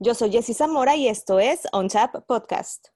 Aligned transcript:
Yo 0.00 0.12
soy 0.12 0.32
Jessy 0.32 0.54
Zamora 0.54 0.96
y 0.96 1.06
esto 1.06 1.38
es 1.38 1.68
On 1.70 1.86
Tap 1.86 2.26
Podcast. 2.26 2.88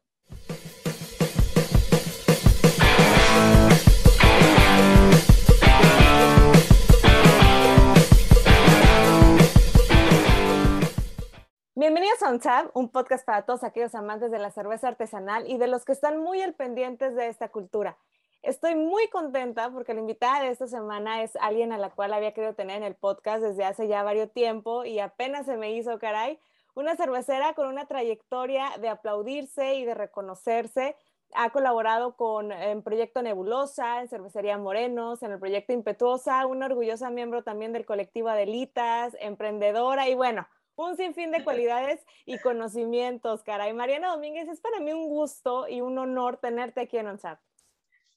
Bienvenidos 11.76 12.21
a 12.24 12.30
On 12.30 12.40
Tap, 12.40 12.76
un 12.76 12.88
podcast 12.88 13.24
para 13.24 13.42
todos 13.42 13.62
aquellos 13.62 13.94
amantes 13.94 14.33
de 14.33 14.40
la 14.40 14.51
cerveza 14.51 14.88
artesanal 14.88 15.49
y 15.49 15.56
de 15.56 15.69
los 15.69 15.85
que 15.85 15.92
están 15.92 16.21
muy 16.21 16.43
al 16.43 16.55
pendientes 16.55 17.15
de 17.15 17.29
esta 17.29 17.49
cultura. 17.51 17.96
Estoy 18.43 18.75
muy 18.75 19.07
contenta 19.07 19.71
porque 19.71 19.95
la 19.95 20.01
invitada 20.01 20.43
de 20.43 20.51
esta 20.51 20.67
semana 20.67 21.23
es 21.23 21.37
alguien 21.37 21.71
a 21.73 21.79
la 21.79 21.91
cual 21.91 22.12
había 22.12 22.35
querido 22.35 22.55
tener 22.55 22.79
en 22.79 22.83
el 22.83 22.96
podcast 22.96 23.41
desde 23.45 23.65
hace 23.65 23.87
ya 23.87 24.03
varios 24.03 24.33
tiempo 24.33 24.85
y 24.85 24.99
apenas 24.99 25.46
se 25.46 25.57
me 25.57 25.71
hizo, 25.77 25.96
caray, 26.01 26.41
una 26.79 26.95
cervecera 26.95 27.55
con 27.55 27.67
una 27.67 27.87
trayectoria 27.87 28.71
de 28.80 28.89
aplaudirse 28.89 29.75
y 29.75 29.84
de 29.84 29.95
reconocerse. 29.95 30.95
Ha 31.35 31.51
colaborado 31.51 32.15
con 32.15 32.52
en 32.52 32.83
Proyecto 32.83 33.21
Nebulosa, 33.21 34.01
en 34.01 34.09
Cervecería 34.09 34.57
Morenos, 34.59 35.25
en 35.25 35.33
el 35.33 35.41
Proyecto 35.41 35.73
Impetuosa, 35.73 36.47
una 36.47 36.66
orgullosa 36.66 37.11
miembro 37.11 37.43
también 37.43 37.73
del 37.73 37.85
colectivo 37.85 38.29
Adelitas, 38.29 39.16
emprendedora 39.19 40.09
y 40.09 40.15
bueno, 40.15 40.47
un 40.77 40.97
sinfín 40.97 41.33
de 41.33 41.43
cualidades 41.43 42.01
y 42.27 42.38
conocimientos, 42.38 43.43
caray. 43.43 43.73
Mariana 43.73 44.10
Domínguez, 44.10 44.49
es 44.49 44.60
para 44.60 44.79
mí 44.79 44.93
un 44.93 45.09
gusto 45.09 45.66
y 45.69 45.80
un 45.80 45.99
honor 45.99 46.37
tenerte 46.37 46.83
aquí 46.83 46.97
en 46.97 47.09
OnSAP. 47.09 47.41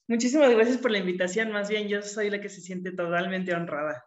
Muchísimas 0.06 0.50
gracias 0.50 0.78
por 0.78 0.92
la 0.92 0.98
invitación. 0.98 1.50
Más 1.50 1.68
bien, 1.68 1.88
yo 1.88 2.00
soy 2.02 2.30
la 2.30 2.40
que 2.40 2.48
se 2.48 2.60
siente 2.60 2.92
totalmente 2.92 3.52
honrada. 3.54 4.04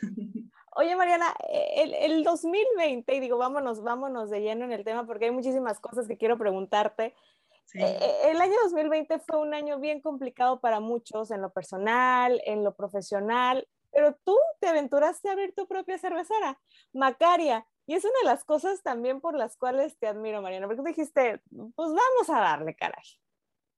Oye, 0.78 0.94
Mariana, 0.94 1.34
el, 1.74 1.92
el, 1.92 2.22
2020, 2.22 3.12
y 3.12 3.18
digo, 3.18 3.36
vámonos, 3.36 3.82
vámonos 3.82 4.30
de 4.30 4.42
lleno 4.42 4.64
en 4.64 4.70
el 4.70 4.84
tema 4.84 5.04
porque 5.04 5.24
hay 5.24 5.32
muchísimas 5.32 5.80
cosas 5.80 6.06
que 6.06 6.16
quiero 6.16 6.38
preguntarte. 6.38 7.16
Sí. 7.64 7.80
Eh, 7.80 7.98
eh, 8.00 8.30
el 8.30 8.40
año 8.40 8.54
2020 8.62 9.18
fue 9.18 9.40
un 9.40 9.54
año 9.54 9.80
bien 9.80 10.00
complicado 10.00 10.60
para 10.60 10.78
muchos 10.78 11.32
en 11.32 11.42
lo 11.42 11.50
personal, 11.50 12.40
en 12.44 12.62
lo 12.62 12.76
profesional, 12.76 13.66
pero 13.90 14.16
tú 14.22 14.36
te 14.60 14.68
aventuraste 14.68 15.28
a 15.28 15.32
abrir 15.32 15.52
tu 15.52 15.66
propia 15.66 15.98
cervecera, 15.98 16.60
Macaria, 16.92 17.66
y 17.84 17.94
es 17.94 18.04
una 18.04 18.14
de 18.22 18.26
las 18.26 18.44
cosas 18.44 18.80
también 18.84 19.20
por 19.20 19.34
las 19.34 19.56
cuales 19.56 19.98
te 19.98 20.06
admiro, 20.06 20.42
Mariana, 20.42 20.68
porque 20.68 20.82
dijiste, 20.82 21.42
pues 21.50 21.88
vamos 21.88 22.30
a 22.30 22.38
darle, 22.38 22.76
caray. 22.76 23.02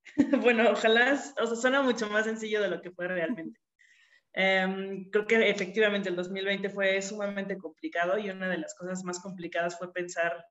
bueno, 0.42 0.70
ojalá, 0.70 1.18
o 1.40 1.46
sea, 1.46 1.56
suena 1.56 1.80
mucho 1.80 2.10
más 2.10 2.26
sencillo 2.26 2.60
de 2.60 2.68
lo 2.68 2.82
que 2.82 2.90
fue 2.90 3.08
realmente. 3.08 3.58
Um, 4.36 5.10
creo 5.10 5.26
que 5.26 5.50
efectivamente 5.50 6.08
el 6.08 6.16
2020 6.16 6.70
fue 6.70 7.02
sumamente 7.02 7.58
complicado 7.58 8.16
y 8.16 8.30
una 8.30 8.48
de 8.48 8.58
las 8.58 8.74
cosas 8.76 9.02
más 9.02 9.18
complicadas 9.18 9.76
fue 9.76 9.92
pensar 9.92 10.44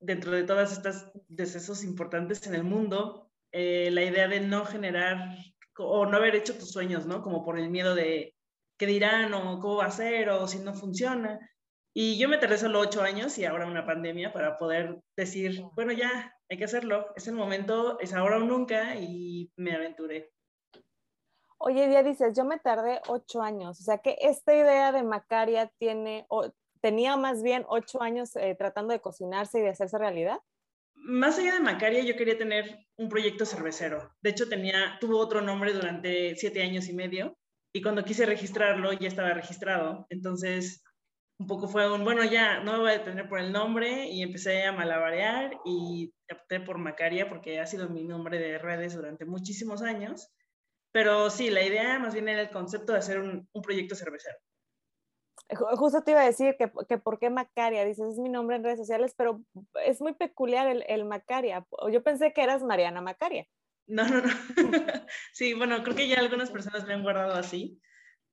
dentro 0.00 0.32
de 0.32 0.44
todas 0.44 0.72
estas 0.72 1.10
decesos 1.28 1.84
importantes 1.84 2.46
en 2.46 2.54
el 2.54 2.64
mundo, 2.64 3.30
eh, 3.52 3.90
la 3.90 4.02
idea 4.02 4.28
de 4.28 4.40
no 4.40 4.64
generar 4.64 5.36
o 5.78 6.06
no 6.06 6.16
haber 6.16 6.34
hecho 6.34 6.56
tus 6.56 6.70
sueños, 6.70 7.06
¿no? 7.06 7.22
Como 7.22 7.44
por 7.44 7.58
el 7.58 7.70
miedo 7.70 7.94
de 7.94 8.34
qué 8.78 8.86
dirán 8.86 9.32
o 9.34 9.58
cómo 9.60 9.76
va 9.76 9.86
a 9.86 9.90
ser 9.90 10.28
o 10.30 10.46
si 10.46 10.58
no 10.58 10.74
funciona. 10.74 11.38
Y 11.94 12.18
yo 12.18 12.28
me 12.28 12.38
tardé 12.38 12.58
solo 12.58 12.80
ocho 12.80 13.02
años 13.02 13.38
y 13.38 13.44
ahora 13.44 13.66
una 13.66 13.86
pandemia 13.86 14.32
para 14.32 14.58
poder 14.58 15.00
decir, 15.16 15.62
bueno, 15.74 15.92
ya, 15.92 16.32
hay 16.48 16.58
que 16.58 16.64
hacerlo, 16.64 17.12
es 17.16 17.26
el 17.26 17.34
momento, 17.34 17.98
es 18.00 18.12
ahora 18.12 18.36
o 18.36 18.40
nunca 18.40 18.94
y 18.96 19.50
me 19.56 19.72
aventuré. 19.72 20.30
Oye, 21.58 21.90
ya 21.90 22.02
dices, 22.02 22.36
yo 22.36 22.44
me 22.44 22.58
tardé 22.58 23.00
ocho 23.08 23.42
años, 23.42 23.80
o 23.80 23.82
sea 23.82 23.98
que 23.98 24.16
esta 24.20 24.54
idea 24.54 24.92
de 24.92 25.02
Macaria 25.02 25.70
tiene, 25.78 26.24
o, 26.28 26.50
tenía 26.80 27.16
más 27.16 27.42
bien 27.42 27.64
ocho 27.68 28.00
años 28.00 28.36
eh, 28.36 28.54
tratando 28.56 28.92
de 28.92 29.00
cocinarse 29.00 29.58
y 29.58 29.62
de 29.62 29.70
hacerse 29.70 29.98
realidad. 29.98 30.38
Más 30.94 31.38
allá 31.38 31.54
de 31.54 31.60
Macaria, 31.60 32.02
yo 32.04 32.16
quería 32.16 32.36
tener 32.36 32.86
un 32.96 33.08
proyecto 33.08 33.46
cervecero. 33.46 34.12
De 34.20 34.30
hecho, 34.30 34.48
tenía, 34.48 34.98
tuvo 35.00 35.18
otro 35.18 35.40
nombre 35.40 35.72
durante 35.72 36.36
siete 36.36 36.62
años 36.62 36.88
y 36.88 36.92
medio 36.92 37.36
y 37.72 37.82
cuando 37.82 38.04
quise 38.04 38.26
registrarlo 38.26 38.92
ya 38.92 39.08
estaba 39.08 39.32
registrado. 39.32 40.06
Entonces, 40.10 40.82
un 41.38 41.46
poco 41.46 41.68
fue 41.68 41.92
un, 41.92 42.04
bueno, 42.04 42.24
ya 42.24 42.60
no 42.60 42.72
me 42.72 42.78
voy 42.78 42.90
a 42.90 42.98
detener 42.98 43.28
por 43.28 43.38
el 43.38 43.52
nombre 43.52 44.08
y 44.08 44.22
empecé 44.22 44.64
a 44.64 44.72
malabarear 44.72 45.52
y 45.64 46.12
opté 46.32 46.60
por 46.60 46.78
Macaria 46.78 47.28
porque 47.28 47.60
ha 47.60 47.66
sido 47.66 47.88
mi 47.88 48.02
nombre 48.02 48.38
de 48.38 48.58
redes 48.58 48.94
durante 48.94 49.24
muchísimos 49.24 49.82
años. 49.82 50.28
Pero 50.92 51.30
sí, 51.30 51.50
la 51.50 51.62
idea 51.62 51.98
más 51.98 52.14
bien 52.14 52.28
era 52.28 52.40
el 52.40 52.50
concepto 52.50 52.92
de 52.92 52.98
hacer 52.98 53.20
un, 53.20 53.48
un 53.52 53.62
proyecto 53.62 53.94
cervecero. 53.94 54.36
Justo 55.76 56.02
te 56.02 56.10
iba 56.10 56.20
a 56.20 56.26
decir 56.26 56.56
que, 56.58 56.70
que, 56.88 56.98
por 56.98 57.18
qué 57.18 57.30
Macaria, 57.30 57.84
dices, 57.84 58.12
es 58.12 58.18
mi 58.18 58.28
nombre 58.28 58.56
en 58.56 58.64
redes 58.64 58.78
sociales, 58.78 59.14
pero 59.16 59.42
es 59.84 60.00
muy 60.00 60.14
peculiar 60.14 60.68
el, 60.68 60.84
el 60.88 61.04
Macaria. 61.06 61.66
Yo 61.90 62.02
pensé 62.02 62.32
que 62.32 62.42
eras 62.42 62.62
Mariana 62.62 63.00
Macaria. 63.00 63.46
No, 63.86 64.06
no, 64.06 64.20
no. 64.20 64.28
sí, 65.32 65.54
bueno, 65.54 65.82
creo 65.82 65.96
que 65.96 66.08
ya 66.08 66.20
algunas 66.20 66.50
personas 66.50 66.86
me 66.86 66.92
han 66.92 67.02
guardado 67.02 67.32
así. 67.34 67.80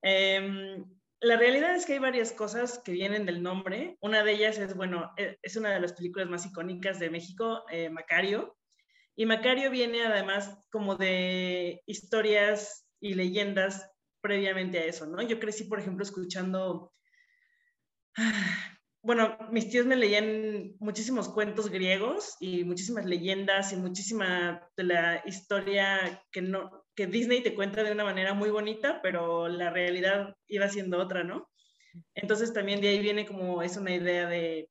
Eh, 0.01 0.77
la 1.21 1.37
realidad 1.37 1.75
es 1.75 1.85
que 1.85 1.93
hay 1.93 1.99
varias 1.99 2.33
cosas 2.33 2.79
que 2.79 2.91
vienen 2.91 3.25
del 3.25 3.41
nombre. 3.41 3.97
Una 4.01 4.23
de 4.23 4.33
ellas 4.33 4.57
es, 4.57 4.75
bueno, 4.75 5.13
e, 5.17 5.37
es 5.41 5.55
una 5.55 5.73
de 5.73 5.79
las 5.79 5.93
películas 5.93 6.27
más 6.27 6.45
icónicas 6.45 6.99
de 6.99 7.09
México, 7.09 7.63
eh, 7.71 7.89
Macario. 7.89 8.57
Y 9.15 9.25
Macario 9.25 9.71
viene 9.71 10.03
además 10.03 10.57
como 10.71 10.95
de 10.95 11.81
historias 11.85 12.85
y 12.99 13.13
leyendas 13.13 13.89
previamente 14.21 14.79
a 14.79 14.85
eso, 14.85 15.05
¿no? 15.05 15.21
Yo 15.21 15.39
crecí, 15.39 15.65
por 15.65 15.79
ejemplo, 15.79 16.03
escuchando 16.03 16.91
bueno, 19.03 19.37
mis 19.51 19.69
tíos 19.69 19.85
me 19.85 19.95
leían 19.95 20.73
muchísimos 20.79 21.29
cuentos 21.29 21.69
griegos 21.69 22.35
y 22.39 22.63
muchísimas 22.63 23.05
leyendas 23.05 23.71
y 23.71 23.75
muchísima 23.75 24.67
de 24.75 24.83
la 24.83 25.21
historia 25.25 26.23
que, 26.31 26.41
no, 26.41 26.85
que 26.95 27.07
Disney 27.07 27.43
te 27.43 27.53
cuenta 27.53 27.83
de 27.83 27.91
una 27.91 28.03
manera 28.03 28.33
muy 28.33 28.49
bonita, 28.49 29.01
pero 29.03 29.47
la 29.47 29.69
realidad 29.69 30.35
iba 30.47 30.67
siendo 30.69 30.97
otra, 30.97 31.23
¿no? 31.23 31.47
Entonces 32.15 32.51
también 32.53 32.81
de 32.81 32.89
ahí 32.89 32.99
viene 32.99 33.25
como 33.25 33.61
es 33.61 33.77
una 33.77 33.93
idea 33.93 34.27
de, 34.27 34.69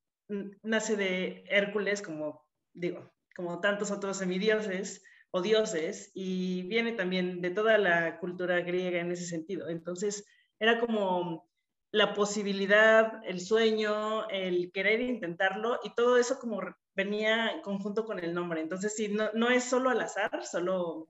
nace 0.62 0.96
de 0.96 1.44
Hércules 1.48 2.02
como, 2.02 2.44
digo, 2.72 3.13
como 3.34 3.60
tantos 3.60 3.90
otros 3.90 4.18
semidioses 4.18 5.02
o 5.30 5.42
dioses, 5.42 6.10
y 6.14 6.62
viene 6.68 6.92
también 6.92 7.40
de 7.40 7.50
toda 7.50 7.76
la 7.78 8.18
cultura 8.18 8.60
griega 8.60 9.00
en 9.00 9.10
ese 9.10 9.26
sentido. 9.26 9.68
Entonces 9.68 10.24
era 10.58 10.78
como 10.78 11.48
la 11.90 12.14
posibilidad, 12.14 13.20
el 13.24 13.40
sueño, 13.40 14.28
el 14.28 14.72
querer 14.72 15.00
intentarlo 15.00 15.78
y 15.84 15.94
todo 15.94 16.18
eso 16.18 16.38
como 16.38 16.60
venía 16.94 17.50
en 17.50 17.62
conjunto 17.62 18.04
con 18.04 18.18
el 18.18 18.34
nombre. 18.34 18.60
Entonces, 18.60 18.94
sí, 18.96 19.08
no, 19.08 19.30
no 19.34 19.50
es 19.50 19.64
solo 19.64 19.90
al 19.90 20.00
azar, 20.00 20.44
solo 20.44 21.08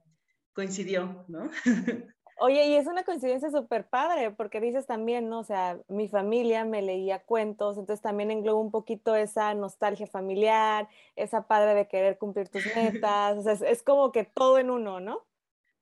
coincidió, 0.53 1.25
¿no? 1.27 1.49
Oye, 2.37 2.67
y 2.67 2.75
es 2.75 2.87
una 2.87 3.03
coincidencia 3.03 3.49
súper 3.49 3.87
padre, 3.87 4.31
porque 4.31 4.59
dices 4.59 4.85
también, 4.85 5.29
¿no? 5.29 5.39
O 5.39 5.43
sea, 5.43 5.79
mi 5.87 6.09
familia 6.09 6.65
me 6.65 6.81
leía 6.81 7.23
cuentos, 7.23 7.77
entonces 7.77 8.01
también 8.01 8.29
engloba 8.29 8.59
un 8.59 8.71
poquito 8.71 9.15
esa 9.15 9.53
nostalgia 9.53 10.05
familiar, 10.05 10.89
esa 11.15 11.47
padre 11.47 11.73
de 11.75 11.87
querer 11.87 12.17
cumplir 12.17 12.49
tus 12.49 12.63
metas, 12.75 13.37
o 13.37 13.41
sea, 13.41 13.53
es, 13.53 13.61
es 13.61 13.83
como 13.83 14.11
que 14.11 14.25
todo 14.25 14.59
en 14.59 14.69
uno, 14.69 14.99
¿no? 14.99 15.25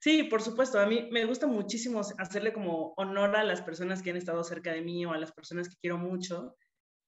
Sí, 0.04 0.24
por 0.24 0.42
supuesto. 0.42 0.80
A 0.80 0.86
mí 0.86 1.08
me 1.12 1.24
gusta 1.24 1.48
muchísimo 1.48 2.02
hacerle 2.18 2.52
como 2.52 2.94
honor 2.98 3.38
a 3.38 3.44
las 3.46 3.62
personas 3.62 4.04
que 4.04 4.10
han 4.10 4.18
estado 4.18 4.44
cerca 4.44 4.74
de 4.74 4.82
mí 4.82 5.06
o 5.06 5.14
a 5.14 5.18
las 5.18 5.32
personas 5.32 5.70
que 5.70 5.78
quiero 5.82 5.98
mucho. 5.98 6.58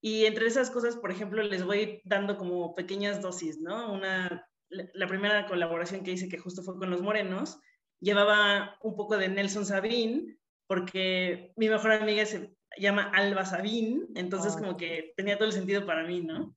Y 0.00 0.24
entre 0.24 0.46
esas 0.46 0.70
cosas, 0.70 0.96
por 0.96 1.10
ejemplo, 1.10 1.42
les 1.42 1.62
voy 1.62 2.00
dando 2.04 2.38
como 2.38 2.74
pequeñas 2.74 3.20
dosis, 3.20 3.60
¿no? 3.60 3.92
Una, 3.92 4.48
la 4.70 5.06
primera 5.06 5.46
colaboración 5.46 6.02
que 6.04 6.12
hice, 6.12 6.30
que 6.30 6.38
justo 6.38 6.62
fue 6.62 6.78
con 6.78 6.90
los 6.90 7.02
morenos, 7.02 7.60
llevaba 8.00 8.78
un 8.82 8.96
poco 8.96 9.16
de 9.16 9.28
Nelson 9.28 9.66
Sabín, 9.66 10.38
porque 10.66 11.52
mi 11.56 11.68
mejor 11.68 11.92
amiga 11.92 12.26
se 12.26 12.56
llama 12.78 13.10
Alba 13.14 13.44
Sabín, 13.44 14.06
entonces 14.14 14.54
ah. 14.56 14.60
como 14.60 14.76
que 14.76 15.12
tenía 15.16 15.36
todo 15.36 15.46
el 15.48 15.54
sentido 15.54 15.86
para 15.86 16.04
mí, 16.04 16.20
¿no? 16.22 16.56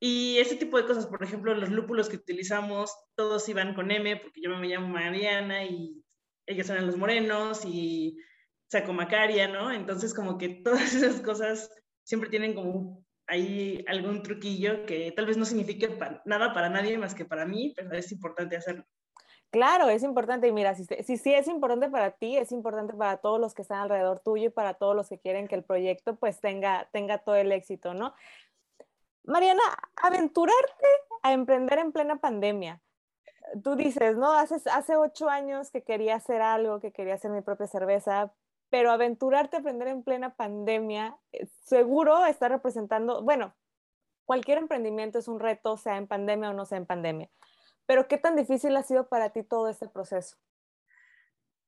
Y 0.00 0.38
ese 0.38 0.56
tipo 0.56 0.76
de 0.76 0.86
cosas, 0.86 1.06
por 1.06 1.22
ejemplo, 1.24 1.54
los 1.54 1.70
lúpulos 1.70 2.08
que 2.08 2.16
utilizamos, 2.16 2.94
todos 3.16 3.48
iban 3.48 3.74
con 3.74 3.90
M, 3.90 4.16
porque 4.16 4.40
yo 4.40 4.56
me 4.56 4.68
llamo 4.68 4.88
Mariana 4.88 5.64
y 5.64 6.04
ellos 6.46 6.70
eran 6.70 6.86
los 6.86 6.96
morenos 6.96 7.64
y 7.64 8.16
saco 8.70 8.92
Macaria, 8.92 9.48
¿no? 9.48 9.72
Entonces, 9.72 10.14
como 10.14 10.38
que 10.38 10.48
todas 10.64 10.94
esas 10.94 11.20
cosas 11.20 11.70
siempre 12.04 12.30
tienen 12.30 12.54
como 12.54 13.04
ahí 13.26 13.84
algún 13.88 14.22
truquillo 14.22 14.86
que 14.86 15.12
tal 15.12 15.26
vez 15.26 15.36
no 15.36 15.44
signifique 15.44 15.98
nada 16.24 16.54
para 16.54 16.70
nadie 16.70 16.96
más 16.96 17.14
que 17.14 17.24
para 17.24 17.44
mí, 17.44 17.74
pero 17.76 17.92
es 17.92 18.10
importante 18.12 18.56
hacerlo. 18.56 18.84
Claro, 19.50 19.88
es 19.88 20.02
importante. 20.02 20.46
Y 20.48 20.52
mira, 20.52 20.74
si, 20.74 20.84
si 20.84 21.34
es 21.34 21.48
importante 21.48 21.88
para 21.88 22.10
ti, 22.10 22.36
es 22.36 22.52
importante 22.52 22.92
para 22.94 23.16
todos 23.16 23.40
los 23.40 23.54
que 23.54 23.62
están 23.62 23.80
alrededor 23.80 24.20
tuyo 24.20 24.46
y 24.46 24.50
para 24.50 24.74
todos 24.74 24.94
los 24.94 25.08
que 25.08 25.18
quieren 25.18 25.48
que 25.48 25.54
el 25.54 25.64
proyecto 25.64 26.16
pues 26.16 26.40
tenga, 26.40 26.88
tenga 26.92 27.18
todo 27.18 27.36
el 27.36 27.50
éxito, 27.52 27.94
¿no? 27.94 28.14
Mariana, 29.24 29.62
aventurarte 29.96 30.86
a 31.22 31.32
emprender 31.32 31.78
en 31.78 31.92
plena 31.92 32.16
pandemia. 32.16 32.80
Tú 33.62 33.76
dices, 33.76 34.16
¿no? 34.16 34.32
Hace, 34.32 34.56
hace 34.70 34.96
ocho 34.96 35.30
años 35.30 35.70
que 35.70 35.82
quería 35.82 36.16
hacer 36.16 36.42
algo, 36.42 36.80
que 36.80 36.92
quería 36.92 37.14
hacer 37.14 37.30
mi 37.30 37.40
propia 37.40 37.66
cerveza, 37.66 38.32
pero 38.70 38.90
aventurarte 38.90 39.56
a 39.56 39.60
aprender 39.60 39.88
en 39.88 40.02
plena 40.02 40.34
pandemia, 40.34 41.16
eh, 41.32 41.46
seguro 41.64 42.26
está 42.26 42.48
representando, 42.48 43.22
bueno, 43.22 43.54
cualquier 44.26 44.58
emprendimiento 44.58 45.18
es 45.18 45.28
un 45.28 45.40
reto, 45.40 45.78
sea 45.78 45.96
en 45.96 46.06
pandemia 46.06 46.50
o 46.50 46.52
no 46.52 46.66
sea 46.66 46.78
en 46.78 46.86
pandemia. 46.86 47.30
Pero 47.88 48.06
¿qué 48.06 48.18
tan 48.18 48.36
difícil 48.36 48.76
ha 48.76 48.82
sido 48.82 49.08
para 49.08 49.30
ti 49.30 49.42
todo 49.42 49.70
este 49.70 49.88
proceso? 49.88 50.36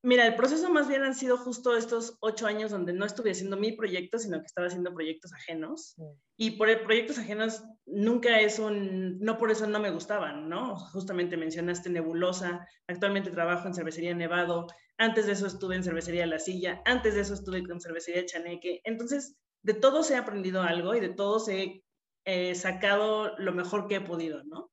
Mira, 0.02 0.26
el 0.26 0.34
proceso 0.34 0.70
más 0.70 0.86
bien 0.86 1.02
han 1.02 1.14
sido 1.14 1.38
justo 1.38 1.74
estos 1.76 2.18
ocho 2.20 2.46
años 2.46 2.70
donde 2.70 2.92
no 2.92 3.06
estuve 3.06 3.30
haciendo 3.30 3.56
mi 3.56 3.72
proyecto, 3.72 4.18
sino 4.18 4.38
que 4.38 4.46
estaba 4.46 4.66
haciendo 4.66 4.92
proyectos 4.92 5.32
ajenos. 5.32 5.94
Mm. 5.96 6.10
Y 6.36 6.50
por 6.52 6.82
proyectos 6.82 7.18
ajenos 7.18 7.62
nunca 7.86 8.38
es 8.38 8.58
un, 8.58 9.18
no 9.20 9.38
por 9.38 9.50
eso 9.50 9.66
no 9.66 9.80
me 9.80 9.90
gustaban, 9.90 10.50
¿no? 10.50 10.76
Justamente 10.76 11.38
mencionaste 11.38 11.88
Nebulosa, 11.88 12.66
actualmente 12.86 13.30
trabajo 13.30 13.66
en 13.66 13.74
Cervecería 13.74 14.14
Nevado, 14.14 14.66
antes 14.98 15.24
de 15.24 15.32
eso 15.32 15.46
estuve 15.46 15.76
en 15.76 15.84
Cervecería 15.84 16.26
La 16.26 16.38
Silla, 16.38 16.82
antes 16.84 17.14
de 17.14 17.22
eso 17.22 17.32
estuve 17.32 17.66
con 17.66 17.80
Cervecería 17.80 18.26
Chaneque. 18.26 18.82
Entonces, 18.84 19.38
de 19.62 19.72
todos 19.72 20.10
he 20.10 20.16
aprendido 20.16 20.60
algo 20.60 20.94
y 20.94 21.00
de 21.00 21.08
todos 21.08 21.48
he 21.48 21.82
eh, 22.26 22.54
sacado 22.54 23.34
lo 23.38 23.52
mejor 23.52 23.88
que 23.88 23.96
he 23.96 24.00
podido, 24.02 24.44
¿no? 24.44 24.70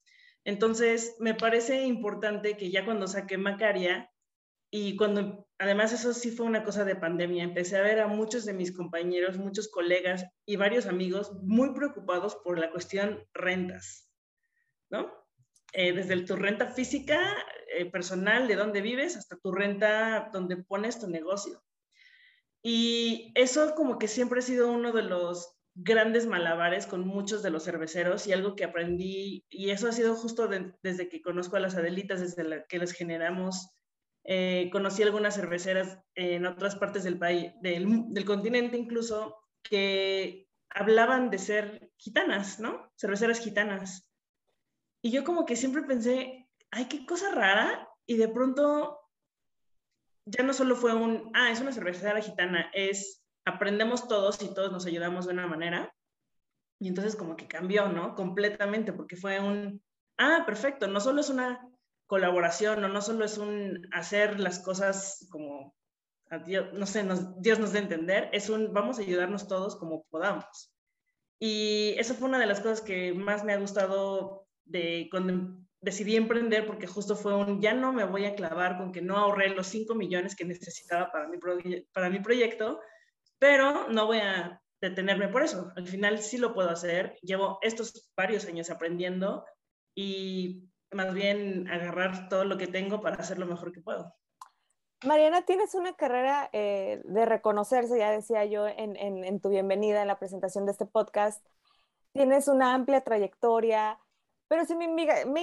Entonces, 0.47 1.17
me 1.19 1.33
parece 1.33 1.83
importante 1.83 2.55
que 2.55 2.71
ya 2.71 2.85
cuando 2.85 3.05
saqué 3.05 3.37
Macaria, 3.37 4.09
y 4.71 4.95
cuando, 4.95 5.45
además 5.57 5.91
eso 5.91 6.13
sí 6.13 6.31
fue 6.31 6.45
una 6.45 6.63
cosa 6.63 6.85
de 6.85 6.95
pandemia, 6.95 7.43
empecé 7.43 7.75
a 7.75 7.81
ver 7.81 7.99
a 7.99 8.07
muchos 8.07 8.45
de 8.45 8.53
mis 8.53 8.71
compañeros, 8.71 9.37
muchos 9.37 9.67
colegas 9.67 10.25
y 10.45 10.55
varios 10.55 10.85
amigos 10.85 11.33
muy 11.43 11.73
preocupados 11.73 12.37
por 12.45 12.59
la 12.59 12.71
cuestión 12.71 13.27
rentas, 13.33 14.09
¿no? 14.89 15.11
Eh, 15.73 15.91
desde 15.91 16.23
tu 16.23 16.37
renta 16.37 16.67
física, 16.67 17.19
eh, 17.77 17.91
personal, 17.91 18.47
de 18.47 18.55
dónde 18.55 18.79
vives, 18.79 19.17
hasta 19.17 19.35
tu 19.35 19.51
renta 19.51 20.29
donde 20.31 20.55
pones 20.55 20.97
tu 20.97 21.09
negocio. 21.09 21.61
Y 22.63 23.33
eso 23.35 23.75
como 23.75 23.99
que 23.99 24.07
siempre 24.07 24.39
ha 24.39 24.43
sido 24.43 24.71
uno 24.71 24.93
de 24.93 25.03
los 25.03 25.56
grandes 25.79 26.25
malabares 26.25 26.87
con 26.87 27.07
muchos 27.07 27.43
de 27.43 27.51
los 27.51 27.63
cerveceros 27.63 28.25
y 28.25 28.33
algo 28.33 28.55
que 28.55 28.63
aprendí, 28.63 29.45
y 29.49 29.69
eso 29.69 29.87
ha 29.87 29.91
sido 29.91 30.15
justo 30.15 30.49
desde 30.81 31.07
que 31.07 31.21
conozco 31.21 31.55
a 31.55 31.59
las 31.59 31.75
Adelitas, 31.75 32.19
desde 32.19 32.65
que 32.67 32.79
les 32.79 32.93
generamos 32.93 33.69
eh, 34.29 34.69
conocí 34.73 35.03
algunas 35.03 35.35
cerveceras 35.35 35.99
en 36.13 36.45
otras 36.45 36.75
partes 36.75 37.05
del 37.05 37.17
país, 37.17 37.53
del, 37.61 37.87
del, 38.09 38.25
continente 38.25 38.75
incluso, 38.75 39.37
que 39.63 40.49
hablaban 40.69 41.29
de 41.29 41.37
ser 41.37 41.91
gitanas, 41.95 42.59
¿no? 42.59 42.91
Cerveceras 42.97 43.39
gitanas. 43.39 44.11
Y 45.01 45.11
yo 45.11 45.23
como 45.23 45.45
que 45.45 45.55
siempre 45.55 45.83
pensé, 45.83 46.49
ay, 46.71 46.89
qué 46.89 47.05
cosa 47.05 47.31
rara. 47.31 47.87
Y 48.05 48.17
de 48.17 48.27
pronto 48.27 48.99
ya 50.25 50.43
no 50.43 50.53
solo 50.53 50.75
fue 50.75 50.93
un, 50.93 51.31
ah, 51.33 51.49
es 51.51 51.61
una 51.61 51.71
cervecera 51.71 52.21
gitana, 52.21 52.69
es 52.73 53.23
aprendemos 53.47 54.07
todos 54.07 54.41
y 54.41 54.53
todos 54.53 54.71
nos 54.71 54.85
ayudamos 54.85 55.25
de 55.25 55.33
una 55.33 55.47
manera. 55.47 55.93
Y 56.79 56.89
entonces 56.89 57.15
como 57.15 57.35
que 57.35 57.47
cambió, 57.47 57.87
¿no? 57.87 58.13
Completamente, 58.13 58.93
porque 58.93 59.15
fue 59.15 59.39
un, 59.39 59.81
ah, 60.17 60.43
perfecto, 60.45 60.87
no 60.87 60.99
solo 60.99 61.21
es 61.21 61.29
una 61.29 61.65
colaboración, 62.07 62.83
o 62.83 62.87
no 62.87 63.01
solo 63.01 63.25
es 63.25 63.37
un 63.37 63.87
hacer 63.91 64.39
las 64.39 64.59
cosas 64.59 65.27
como, 65.31 65.73
Dios, 66.45 66.73
no 66.73 66.85
sé, 66.85 67.05
Dios 67.39 67.59
nos 67.59 67.73
dé 67.73 67.79
entender, 67.79 68.29
es 68.33 68.49
un 68.49 68.73
vamos 68.73 68.99
a 68.99 69.01
ayudarnos 69.01 69.47
todos 69.47 69.75
como 69.77 70.03
podamos. 70.09 70.73
Y 71.39 71.95
eso 71.97 72.15
fue 72.15 72.27
una 72.27 72.39
de 72.39 72.47
las 72.47 72.59
cosas 72.59 72.81
que 72.81 73.13
más 73.13 73.43
me 73.43 73.53
ha 73.53 73.59
gustado 73.59 74.47
de 74.65 75.07
cuando 75.09 75.57
decidí 75.81 76.15
emprender, 76.15 76.67
porque 76.67 76.87
justo 76.87 77.15
fue 77.15 77.33
un, 77.35 77.61
ya 77.61 77.73
no 77.73 77.93
me 77.93 78.03
voy 78.03 78.25
a 78.25 78.35
clavar 78.35 78.77
con 78.77 78.91
que 78.91 79.01
no 79.01 79.17
ahorré 79.17 79.49
los 79.49 79.67
5 79.67 79.95
millones 79.95 80.35
que 80.35 80.45
necesitaba 80.45 81.11
para 81.11 81.27
mi, 81.27 81.37
para 81.93 82.09
mi 82.09 82.19
proyecto, 82.19 82.79
pero 83.39 83.87
no 83.89 84.05
voy 84.05 84.19
a 84.19 84.61
detenerme 84.81 85.27
por 85.27 85.43
eso. 85.43 85.71
Al 85.75 85.87
final 85.87 86.19
sí 86.19 86.37
lo 86.37 86.53
puedo 86.53 86.69
hacer. 86.69 87.17
Llevo 87.21 87.59
estos 87.61 88.11
varios 88.15 88.45
años 88.45 88.69
aprendiendo 88.69 89.45
y 89.95 90.69
más 90.91 91.13
bien 91.13 91.67
agarrar 91.69 92.29
todo 92.29 92.45
lo 92.45 92.57
que 92.57 92.67
tengo 92.67 93.01
para 93.01 93.17
hacer 93.17 93.39
lo 93.39 93.45
mejor 93.45 93.71
que 93.71 93.81
puedo. 93.81 94.13
Mariana, 95.05 95.43
tienes 95.43 95.75
una 95.75 95.93
carrera 95.93 96.49
eh, 96.53 97.01
de 97.03 97.25
reconocerse, 97.25 97.99
ya 97.99 98.09
decía 98.09 98.45
yo 98.45 98.67
en, 98.67 98.95
en, 98.95 99.39
tu 99.39 99.49
bienvenida 99.49 100.01
en 100.01 100.07
la 100.07 100.17
presentación 100.17 100.65
de 100.65 100.71
este 100.71 100.87
podcast. 100.87 101.45
Tienes 102.13 102.47
una 102.47 102.73
amplia 102.73 103.01
trayectoria, 103.01 103.99
pero 104.47 104.65
si 104.65 104.75
mi, 104.75 104.85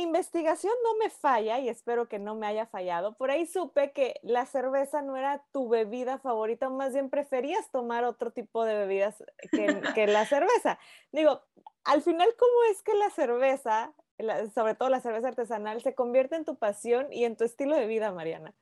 investigación 0.02 0.72
no 0.82 0.96
me 0.96 1.10
falla, 1.10 1.58
y 1.58 1.68
espero 1.68 2.08
que 2.08 2.18
no 2.18 2.34
me 2.34 2.46
haya 2.46 2.66
fallado, 2.66 3.16
por 3.16 3.30
ahí 3.30 3.46
supe 3.46 3.92
que 3.92 4.20
la 4.22 4.46
cerveza 4.46 5.02
no 5.02 5.16
era 5.16 5.44
tu 5.52 5.68
bebida 5.68 6.18
favorita, 6.18 6.68
o 6.68 6.70
más 6.70 6.92
bien 6.92 7.10
preferías 7.10 7.70
tomar 7.70 8.04
otro 8.04 8.30
tipo 8.30 8.64
de 8.64 8.76
bebidas 8.76 9.22
que 9.50 10.06
la 10.06 10.26
cerveza. 10.26 10.78
Digo, 11.12 11.42
al 11.84 12.02
final, 12.02 12.28
¿cómo 12.38 12.64
es 12.70 12.82
que 12.82 12.94
la 12.94 13.10
cerveza 13.10 13.94
sobre 14.54 14.74
todo 14.74 14.88
la 14.88 15.00
cerveza 15.00 15.28
artesanal, 15.28 15.82
se 15.82 15.94
convierte 15.94 16.36
en 16.36 16.44
tu 16.44 16.56
pasión 16.56 17.12
y 17.12 17.24
en 17.24 17.36
tu 17.36 17.44
estilo 17.44 17.76
de 17.76 17.86
vida, 17.86 18.12
Mariana? 18.12 18.54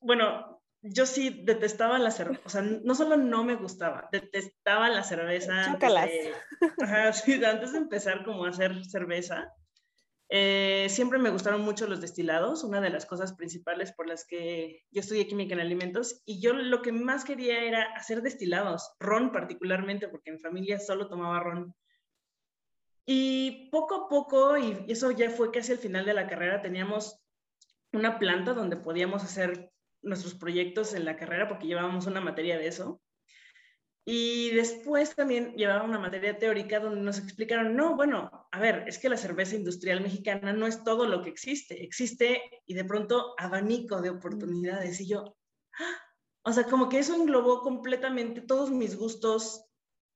Bueno, 0.00 0.60
yo 0.86 1.06
sí 1.06 1.42
detestaba 1.44 1.98
la 1.98 2.10
cerveza, 2.10 2.42
o 2.44 2.48
sea, 2.50 2.60
no 2.60 2.94
solo 2.94 3.16
no 3.16 3.42
me 3.42 3.56
gustaba, 3.56 4.08
detestaba 4.12 4.90
la 4.90 5.02
cerveza. 5.02 5.64
Antes 5.64 5.80
de, 7.26 7.46
antes 7.46 7.72
de 7.72 7.78
empezar 7.78 8.24
como 8.24 8.44
a 8.44 8.50
hacer 8.50 8.84
cerveza. 8.84 9.50
Eh, 10.28 10.88
siempre 10.90 11.18
me 11.18 11.30
gustaron 11.30 11.62
mucho 11.62 11.86
los 11.86 12.00
destilados, 12.00 12.64
una 12.64 12.80
de 12.80 12.90
las 12.90 13.06
cosas 13.06 13.34
principales 13.34 13.92
por 13.92 14.06
las 14.06 14.26
que 14.26 14.82
yo 14.90 15.00
estudié 15.00 15.26
química 15.26 15.54
en 15.54 15.60
alimentos, 15.60 16.22
y 16.26 16.40
yo 16.40 16.52
lo 16.52 16.82
que 16.82 16.92
más 16.92 17.24
quería 17.24 17.62
era 17.62 17.94
hacer 17.94 18.20
destilados, 18.20 18.94
ron 18.98 19.32
particularmente, 19.32 20.08
porque 20.08 20.32
mi 20.32 20.38
familia 20.38 20.78
solo 20.80 21.08
tomaba 21.08 21.40
ron. 21.40 21.74
Y 23.06 23.68
poco 23.70 23.94
a 23.94 24.08
poco, 24.08 24.58
y 24.58 24.84
eso 24.88 25.10
ya 25.10 25.30
fue 25.30 25.50
casi 25.50 25.72
al 25.72 25.78
final 25.78 26.04
de 26.04 26.14
la 26.14 26.26
carrera, 26.26 26.62
teníamos 26.62 27.22
una 27.92 28.18
planta 28.18 28.54
donde 28.54 28.76
podíamos 28.76 29.22
hacer 29.22 29.73
nuestros 30.04 30.34
proyectos 30.34 30.94
en 30.94 31.04
la 31.04 31.16
carrera 31.16 31.48
porque 31.48 31.66
llevábamos 31.66 32.06
una 32.06 32.20
materia 32.20 32.58
de 32.58 32.68
eso. 32.68 33.00
Y 34.06 34.50
después 34.50 35.14
también 35.14 35.54
llevaba 35.54 35.82
una 35.82 35.98
materia 35.98 36.38
teórica 36.38 36.78
donde 36.78 37.00
nos 37.00 37.18
explicaron, 37.18 37.74
no, 37.74 37.96
bueno, 37.96 38.46
a 38.52 38.60
ver, 38.60 38.84
es 38.86 38.98
que 38.98 39.08
la 39.08 39.16
cerveza 39.16 39.56
industrial 39.56 40.02
mexicana 40.02 40.52
no 40.52 40.66
es 40.66 40.84
todo 40.84 41.06
lo 41.06 41.22
que 41.22 41.30
existe, 41.30 41.82
existe 41.82 42.42
y 42.66 42.74
de 42.74 42.84
pronto 42.84 43.34
abanico 43.38 44.02
de 44.02 44.10
oportunidades. 44.10 45.00
Y 45.00 45.08
yo, 45.08 45.36
¡ah! 45.78 45.98
o 46.42 46.52
sea, 46.52 46.64
como 46.64 46.90
que 46.90 46.98
eso 46.98 47.14
englobó 47.14 47.62
completamente 47.62 48.42
todos 48.42 48.70
mis 48.70 48.96
gustos 48.96 49.64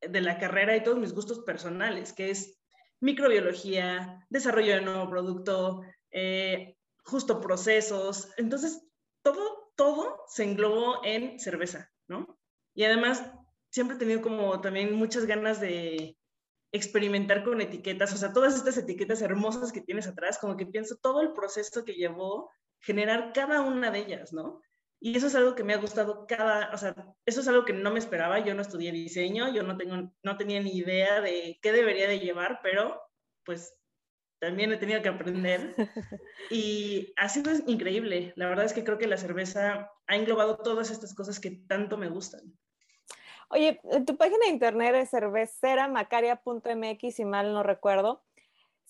de 0.02 0.20
la 0.20 0.38
carrera 0.38 0.76
y 0.76 0.82
todos 0.82 0.98
mis 0.98 1.14
gustos 1.14 1.40
personales, 1.40 2.12
que 2.12 2.30
es 2.30 2.60
microbiología, 3.00 4.26
desarrollo 4.28 4.74
de 4.74 4.82
nuevo 4.82 5.08
producto, 5.08 5.82
eh, 6.10 6.76
justo 7.04 7.40
procesos. 7.40 8.28
Entonces, 8.36 8.86
todo, 9.22 9.67
todo 9.78 10.24
se 10.26 10.42
englobó 10.42 11.00
en 11.04 11.38
cerveza, 11.38 11.90
¿no? 12.08 12.36
Y 12.74 12.82
además, 12.82 13.22
siempre 13.70 13.94
he 13.94 13.98
tenido 13.98 14.20
como 14.20 14.60
también 14.60 14.92
muchas 14.94 15.24
ganas 15.24 15.60
de 15.60 16.18
experimentar 16.72 17.44
con 17.44 17.60
etiquetas, 17.60 18.12
o 18.12 18.16
sea, 18.16 18.32
todas 18.32 18.56
estas 18.56 18.76
etiquetas 18.76 19.22
hermosas 19.22 19.70
que 19.70 19.80
tienes 19.80 20.08
atrás, 20.08 20.38
como 20.38 20.56
que 20.56 20.66
pienso 20.66 20.96
todo 21.00 21.20
el 21.20 21.32
proceso 21.32 21.84
que 21.84 21.94
llevó 21.94 22.50
generar 22.80 23.32
cada 23.32 23.60
una 23.62 23.92
de 23.92 24.00
ellas, 24.00 24.32
¿no? 24.32 24.60
Y 25.00 25.16
eso 25.16 25.28
es 25.28 25.36
algo 25.36 25.54
que 25.54 25.62
me 25.62 25.74
ha 25.74 25.78
gustado 25.78 26.26
cada, 26.26 26.72
o 26.72 26.76
sea, 26.76 26.94
eso 27.24 27.40
es 27.40 27.46
algo 27.46 27.64
que 27.64 27.72
no 27.72 27.92
me 27.92 28.00
esperaba. 28.00 28.40
Yo 28.40 28.54
no 28.54 28.62
estudié 28.62 28.90
diseño, 28.90 29.54
yo 29.54 29.62
no, 29.62 29.76
tengo, 29.76 30.12
no 30.24 30.36
tenía 30.36 30.60
ni 30.60 30.76
idea 30.76 31.20
de 31.20 31.56
qué 31.62 31.70
debería 31.70 32.08
de 32.08 32.18
llevar, 32.18 32.58
pero 32.64 33.00
pues 33.44 33.78
también 34.38 34.72
he 34.72 34.76
tenido 34.76 35.02
que 35.02 35.08
aprender. 35.08 35.74
Y 36.50 37.12
ha 37.16 37.28
sido 37.28 37.52
increíble. 37.66 38.32
La 38.36 38.48
verdad 38.48 38.64
es 38.64 38.72
que 38.72 38.82
creo 38.82 38.96
que 38.96 39.06
la 39.06 39.18
cerveza 39.18 39.92
ha 40.06 40.16
englobado 40.16 40.56
todas 40.56 40.90
estas 40.90 41.14
cosas 41.14 41.40
que 41.40 41.50
tanto 41.50 41.98
me 41.98 42.08
gustan. 42.08 42.40
Oye, 43.50 43.78
tu 44.06 44.16
página 44.16 44.46
de 44.46 44.52
internet 44.52 44.94
es 44.94 45.10
cerveceramacaria.mx, 45.10 47.14
si 47.14 47.26
mal 47.26 47.52
no 47.52 47.62
recuerdo 47.62 48.22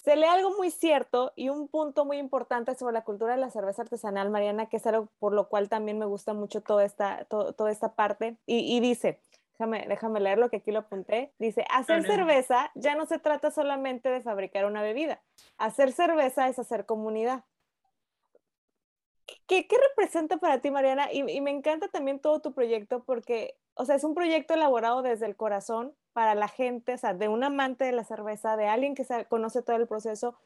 se 0.09 0.17
lee 0.17 0.25
algo 0.25 0.57
muy 0.57 0.71
cierto 0.71 1.33
y 1.35 1.49
un 1.49 1.69
punto 1.69 2.05
muy 2.05 2.19
importante 2.19 2.75
sobre 2.75 2.95
la 2.95 3.05
cultura 3.05 3.35
de 3.35 3.41
la 3.41 3.51
cerveza 3.51 3.83
artesanal, 3.83 4.31
Mariana, 4.31 4.67
que 4.67 4.77
es 4.77 4.87
algo 4.87 5.09
por 5.19 5.35
lo 5.35 5.49
cual 5.49 5.69
también 5.69 5.99
me 5.99 6.07
gusta 6.07 6.35
mucho 6.35 6.63
toda 6.63 6.85
esta, 6.85 7.25
toda 7.25 7.71
esta 7.71 7.95
parte. 7.95 8.37
Y, 8.47 8.81
dice, 8.81 9.21
déjame, 9.59 9.87
déjame 9.89 10.21
leer 10.21 10.39
lo 10.39 10.51
que 10.51 10.59
aquí 10.59 10.71
lo 10.71 10.81
apunté, 10.81 11.33
dice, 11.39 11.65
hacer 11.71 12.05
cerveza 12.05 12.71
ya 12.75 12.95
no 12.95 13.07
se 13.07 13.19
trata 13.19 13.51
solamente 13.51 14.09
de 14.09 14.21
fabricar 14.21 14.65
una 14.65 14.83
bebida, 14.83 15.21
hacer 15.57 15.93
cerveza 15.93 16.49
es 16.49 16.59
hacer 16.59 16.87
comunidad. 16.87 17.45
¿Qué, 19.47 19.67
qué 19.67 19.77
representa 19.91 20.39
para 20.39 20.61
ti, 20.61 20.71
Mariana? 20.71 21.13
Y, 21.13 21.29
y 21.31 21.41
me 21.41 21.51
encanta 21.51 21.89
también 21.89 22.19
todo 22.19 22.41
tu 22.41 22.55
proyecto 22.55 23.05
porque, 23.05 23.59
o 23.75 23.85
sea, 23.85 23.97
es 23.97 24.05
un 24.05 24.15
proyecto 24.15 24.55
elaborado 24.55 25.03
desde 25.03 25.27
el 25.27 25.37
corazón, 25.37 25.95
para 26.19 26.35
la 26.35 26.49
gente, 26.49 26.95
o 26.95 26.99
sea, 26.99 27.15
de 27.15 27.29
un 27.29 27.45
amante 27.45 27.85
de 27.85 27.93
la 27.93 28.03
cerveza, 28.03 28.57
de 28.57 28.67
alguien 28.67 28.97
que 28.97 29.07
conoce 29.29 29.63
todo 29.63 29.77
el 29.77 29.87
proceso. 29.87 30.37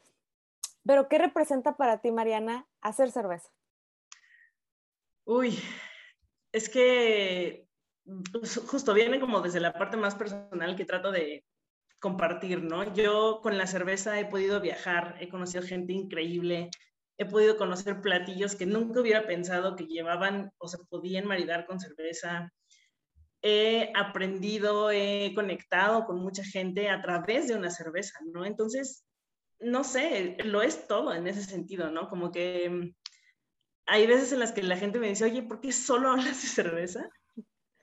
Pero, 0.84 1.08
¿qué 1.08 1.16
representa 1.16 1.78
para 1.78 2.02
ti, 2.02 2.10
Mariana, 2.10 2.66
hacer 2.82 3.10
cerveza? 3.10 3.50
Uy, 5.24 5.58
es 6.52 6.68
que 6.68 7.66
pues, 8.32 8.56
justo 8.66 8.94
viene 8.94 9.20
como 9.20 9.40
desde 9.40 9.60
la 9.60 9.72
parte 9.72 9.96
más 9.96 10.14
personal 10.14 10.76
que 10.76 10.84
trato 10.84 11.12
de 11.12 11.44
compartir, 12.00 12.62
¿no? 12.62 12.92
Yo 12.94 13.40
con 13.42 13.56
la 13.56 13.66
cerveza 13.66 14.18
he 14.18 14.26
podido 14.26 14.60
viajar, 14.60 15.16
he 15.20 15.28
conocido 15.28 15.62
gente 15.62 15.92
increíble, 15.92 16.70
he 17.16 17.26
podido 17.26 17.56
conocer 17.56 18.00
platillos 18.00 18.56
que 18.56 18.66
nunca 18.66 19.00
hubiera 19.00 19.26
pensado 19.26 19.76
que 19.76 19.86
llevaban 19.86 20.50
o 20.58 20.68
se 20.68 20.78
podían 20.90 21.26
maridar 21.26 21.64
con 21.66 21.78
cerveza. 21.78 22.52
He 23.40 23.92
aprendido, 23.94 24.90
he 24.90 25.32
conectado 25.34 26.04
con 26.04 26.20
mucha 26.20 26.44
gente 26.44 26.88
a 26.88 27.00
través 27.02 27.48
de 27.48 27.54
una 27.54 27.70
cerveza, 27.70 28.18
¿no? 28.32 28.44
Entonces, 28.44 29.04
no 29.60 29.84
sé, 29.84 30.36
lo 30.44 30.62
es 30.62 30.88
todo 30.88 31.14
en 31.14 31.26
ese 31.28 31.42
sentido, 31.42 31.90
¿no? 31.90 32.08
Como 32.08 32.32
que 32.32 32.68
mm, 32.68 32.94
hay 33.86 34.06
veces 34.06 34.32
en 34.32 34.40
las 34.40 34.52
que 34.52 34.62
la 34.62 34.76
gente 34.76 34.98
me 34.98 35.08
dice, 35.08 35.24
oye, 35.24 35.42
¿por 35.42 35.60
qué 35.60 35.72
solo 35.72 36.10
hablas 36.10 36.42
de 36.42 36.48
cerveza? 36.48 37.08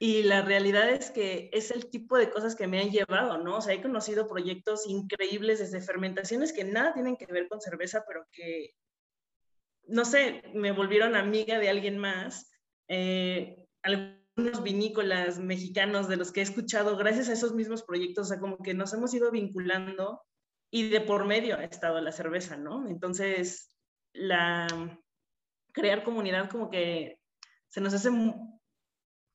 Y 0.02 0.24
la 0.24 0.42
realidad 0.42 0.90
es 0.90 1.12
que 1.12 1.50
es 1.52 1.72
el 1.72 1.90
tipo 1.90 2.18
de 2.18 2.30
cosas 2.30 2.56
que 2.56 2.68
me 2.68 2.80
han 2.80 2.90
llevado, 2.90 3.38
¿no? 3.38 3.58
O 3.58 3.62
sea, 3.62 3.74
he 3.74 3.82
conocido 3.82 4.30
proyectos 4.30 4.88
increíbles 4.88 5.60
desde 5.60 5.82
fermentaciones 5.82 6.54
que 6.54 6.64
nada 6.64 6.94
tienen 6.94 7.18
que 7.18 7.26
ver 7.26 7.50
con 7.50 7.60
cerveza, 7.60 8.06
pero 8.08 8.26
que, 8.32 8.76
no 9.88 10.06
sé, 10.06 10.42
me 10.54 10.72
volvieron 10.72 11.16
amiga 11.16 11.60
de 11.60 11.70
alguien 11.70 11.98
más. 11.98 12.50
Eh, 12.88 13.68
algunos 13.84 14.64
vinícolas 14.64 15.38
mexicanos 15.38 16.08
de 16.08 16.16
los 16.16 16.32
que 16.32 16.40
he 16.40 16.44
escuchado 16.44 16.96
gracias 16.96 17.28
a 17.28 17.34
esos 17.34 17.54
mismos 17.54 17.84
proyectos, 17.84 18.28
o 18.28 18.30
sea, 18.30 18.40
como 18.40 18.58
que 18.60 18.74
nos 18.74 18.94
hemos 18.94 19.14
ido 19.14 19.32
vinculando 19.32 20.22
y 20.72 20.90
de 20.90 21.02
por 21.02 21.26
medio 21.26 21.58
ha 21.58 21.66
estado 21.66 22.00
la 22.00 22.14
cerveza, 22.14 22.56
¿no? 22.56 22.88
Entonces, 22.88 23.76
la 24.14 24.68
crear 25.74 26.04
comunidad 26.04 26.50
como 26.50 26.70
que 26.70 27.20
se 27.68 27.82
nos 27.82 27.94
hace 27.94 28.10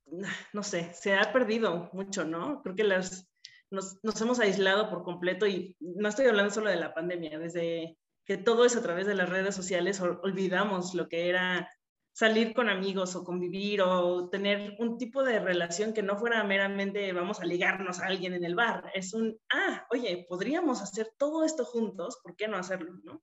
no 0.53 0.63
sé, 0.63 0.93
se 0.93 1.15
ha 1.15 1.31
perdido 1.33 1.89
mucho, 1.93 2.25
¿no? 2.25 2.61
Creo 2.61 2.75
que 2.75 2.83
las, 2.83 3.27
nos, 3.69 3.99
nos, 4.03 4.19
hemos 4.21 4.39
aislado 4.39 4.89
por 4.89 5.03
completo 5.03 5.47
y 5.47 5.75
no 5.79 6.07
estoy 6.09 6.27
hablando 6.27 6.51
solo 6.51 6.69
de 6.69 6.77
la 6.77 6.93
pandemia, 6.93 7.39
desde 7.39 7.97
que 8.25 8.37
todo 8.37 8.65
es 8.65 8.75
a 8.75 8.81
través 8.81 9.05
de 9.05 9.15
las 9.15 9.29
redes 9.29 9.55
sociales, 9.55 10.01
olvidamos 10.01 10.95
lo 10.95 11.07
que 11.07 11.29
era 11.29 11.69
salir 12.15 12.53
con 12.53 12.69
amigos 12.69 13.13
o 13.15 13.25
convivir 13.25 13.81
o 13.81 14.29
tener 14.29 14.77
un 14.79 14.97
tipo 14.97 15.21
de 15.21 15.39
relación 15.39 15.93
que 15.93 16.01
no 16.01 16.17
fuera 16.17 16.43
meramente 16.45 17.11
vamos 17.11 17.41
a 17.41 17.45
ligarnos 17.45 17.99
a 17.99 18.05
alguien 18.05 18.33
en 18.33 18.45
el 18.45 18.55
bar. 18.55 18.89
Es 18.93 19.13
un, 19.13 19.37
ah, 19.51 19.85
oye, 19.91 20.25
podríamos 20.29 20.81
hacer 20.81 21.11
todo 21.17 21.43
esto 21.43 21.65
juntos, 21.65 22.19
¿por 22.23 22.35
qué 22.37 22.47
no 22.47 22.55
hacerlo? 22.55 22.93
¿no? 23.03 23.21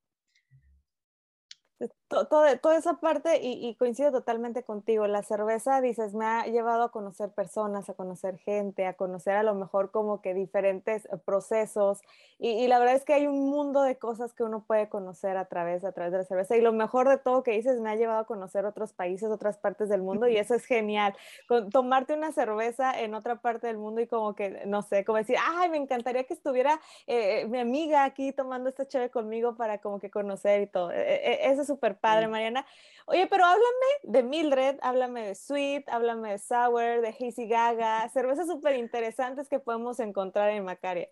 Toda, 2.08 2.56
toda 2.58 2.76
esa 2.76 2.94
parte, 2.94 3.40
y, 3.42 3.74
coincido 3.76 4.12
totalmente 4.12 4.62
contigo, 4.62 5.06
la 5.06 5.22
cerveza, 5.22 5.80
dices, 5.80 6.14
me 6.14 6.26
ha 6.26 6.46
llevado 6.46 6.82
a 6.84 6.90
conocer 6.90 7.30
personas, 7.30 7.88
a 7.88 7.94
conocer 7.94 8.38
gente, 8.38 8.86
a 8.86 8.94
conocer 8.94 9.34
a 9.36 9.42
lo 9.42 9.54
mejor 9.54 9.90
como 9.90 10.20
que 10.20 10.34
diferentes 10.34 11.06
eh, 11.06 11.16
procesos, 11.24 12.00
y, 12.38 12.66
la 12.66 12.78
verdad 12.78 12.96
es 12.96 13.04
que 13.04 13.14
hay 13.14 13.26
un 13.26 13.48
mundo 13.50 13.82
de 13.82 13.96
cosas 13.98 14.34
que 14.34 14.42
uno 14.42 14.64
puede 14.66 14.88
conocer 14.88 15.36
a 15.36 15.46
través, 15.46 15.84
a 15.84 15.92
través 15.92 16.12
de 16.12 16.18
la 16.18 16.24
cerveza, 16.24 16.56
y 16.56 16.60
lo 16.60 16.72
mejor 16.72 17.08
de 17.08 17.18
todo 17.18 17.42
que 17.42 17.52
dices, 17.52 17.80
me 17.80 17.90
ha 17.90 17.96
llevado 17.96 18.20
a 18.20 18.26
conocer 18.26 18.66
otros 18.66 18.92
países, 18.92 19.30
otras 19.30 19.58
partes 19.58 19.88
del 19.88 20.02
mundo, 20.02 20.28
y 20.28 20.36
eso 20.36 20.54
es 20.54 20.64
genial, 20.64 21.14
Con, 21.48 21.70
tomarte 21.70 22.14
una 22.14 22.32
cerveza 22.32 23.00
en 23.00 23.14
otra 23.14 23.36
parte 23.36 23.66
del 23.66 23.78
mundo 23.78 24.00
y 24.00 24.06
como 24.06 24.34
que, 24.34 24.62
no 24.66 24.82
sé, 24.82 25.04
como 25.04 25.18
decir, 25.18 25.36
ay, 25.56 25.70
me 25.70 25.78
encantaría 25.78 26.24
que 26.24 26.34
estuviera 26.34 26.80
eh, 27.06 27.46
mi 27.48 27.58
amiga 27.58 28.04
aquí 28.04 28.32
tomando 28.32 28.68
esta 28.68 28.86
chévere 28.86 29.10
conmigo 29.10 29.56
para 29.56 29.78
como 29.78 29.98
que 29.98 30.10
conocer 30.10 30.62
y 30.62 30.66
todo, 30.66 30.90
e, 30.90 31.00
e, 31.00 31.50
eso 31.50 31.62
es 31.62 31.71
súper 31.72 31.98
padre, 31.98 32.28
Mariana. 32.28 32.66
Oye, 33.06 33.26
pero 33.26 33.44
háblame 33.44 33.90
de 34.04 34.22
Mildred, 34.22 34.76
háblame 34.82 35.26
de 35.26 35.34
Sweet, 35.34 35.88
háblame 35.88 36.32
de 36.32 36.38
Sour, 36.38 37.00
de 37.00 37.08
Hazy 37.08 37.48
Gaga, 37.48 38.08
cervezas 38.10 38.46
súper 38.46 38.76
interesantes 38.76 39.48
que 39.48 39.58
podemos 39.58 39.98
encontrar 40.00 40.50
en 40.50 40.64
Macaria. 40.64 41.08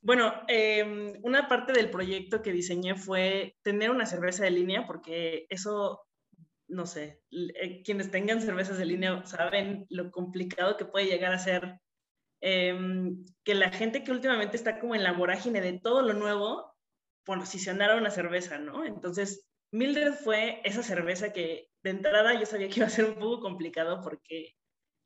Bueno, 0.00 0.32
em, 0.46 1.18
una 1.22 1.48
parte 1.48 1.72
del 1.72 1.90
proyecto 1.90 2.40
que 2.40 2.52
diseñé 2.52 2.94
fue 2.94 3.56
tener 3.62 3.90
una 3.90 4.06
cerveza 4.06 4.44
de 4.44 4.52
línea, 4.52 4.86
porque 4.86 5.46
eso, 5.50 6.06
no 6.68 6.86
sé, 6.86 7.22
eh, 7.30 7.82
quienes 7.82 8.10
tengan 8.10 8.40
cervezas 8.40 8.78
de 8.78 8.84
línea 8.84 9.24
saben 9.26 9.86
lo 9.90 10.10
complicado 10.12 10.76
que 10.76 10.84
puede 10.84 11.06
llegar 11.06 11.32
a 11.32 11.38
ser 11.38 11.80
em, 12.40 13.24
que 13.42 13.54
la 13.54 13.70
gente 13.72 14.04
que 14.04 14.12
últimamente 14.12 14.56
está 14.56 14.78
como 14.78 14.94
en 14.94 15.02
la 15.02 15.12
vorágine 15.12 15.60
de 15.60 15.80
todo 15.80 16.02
lo 16.02 16.12
nuevo, 16.12 16.76
posicionar 17.24 17.90
a 17.90 17.96
una 17.96 18.10
cerveza, 18.10 18.58
¿no? 18.58 18.84
Entonces, 18.84 19.46
Mildred 19.72 20.14
fue 20.14 20.60
esa 20.64 20.82
cerveza 20.82 21.32
que 21.32 21.68
de 21.82 21.90
entrada 21.90 22.38
yo 22.38 22.46
sabía 22.46 22.68
que 22.68 22.80
iba 22.80 22.86
a 22.86 22.90
ser 22.90 23.04
un 23.04 23.14
poco 23.14 23.40
complicado 23.40 24.00
porque 24.02 24.54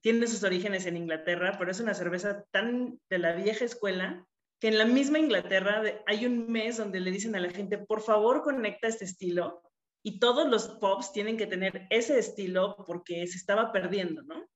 tiene 0.03 0.27
sus 0.27 0.43
orígenes 0.43 0.87
en 0.87 0.97
Inglaterra, 0.97 1.57
pero 1.59 1.71
es 1.71 1.81
una 1.81 1.95
cerveza 1.95 2.45
tan 2.51 2.99
de 3.11 3.19
la 3.19 3.33
vieja 3.33 3.65
escuela 3.65 4.27
que 4.61 4.69
en 4.69 4.79
la 4.79 4.85
misma 4.85 5.19
Inglaterra 5.19 5.83
hay 6.07 6.27
un 6.27 6.47
mes 6.51 6.77
donde 6.77 7.01
le 7.01 7.11
dicen 7.11 7.35
a 7.35 7.41
la 7.41 7.51
gente, 7.51 7.79
por 7.79 8.03
favor 8.03 8.43
conecta 8.43 8.89
este 8.89 9.07
estilo 9.07 9.63
y 10.03 10.19
todos 10.19 10.49
los 10.49 10.69
pops 10.79 11.13
tienen 11.13 11.37
que 11.37 11.47
tener 11.47 11.87
ese 11.91 12.19
estilo 12.19 12.77
porque 12.87 13.27
se 13.27 13.37
estaba 13.37 13.73
perdiendo, 13.73 14.23
¿no? 14.23 14.49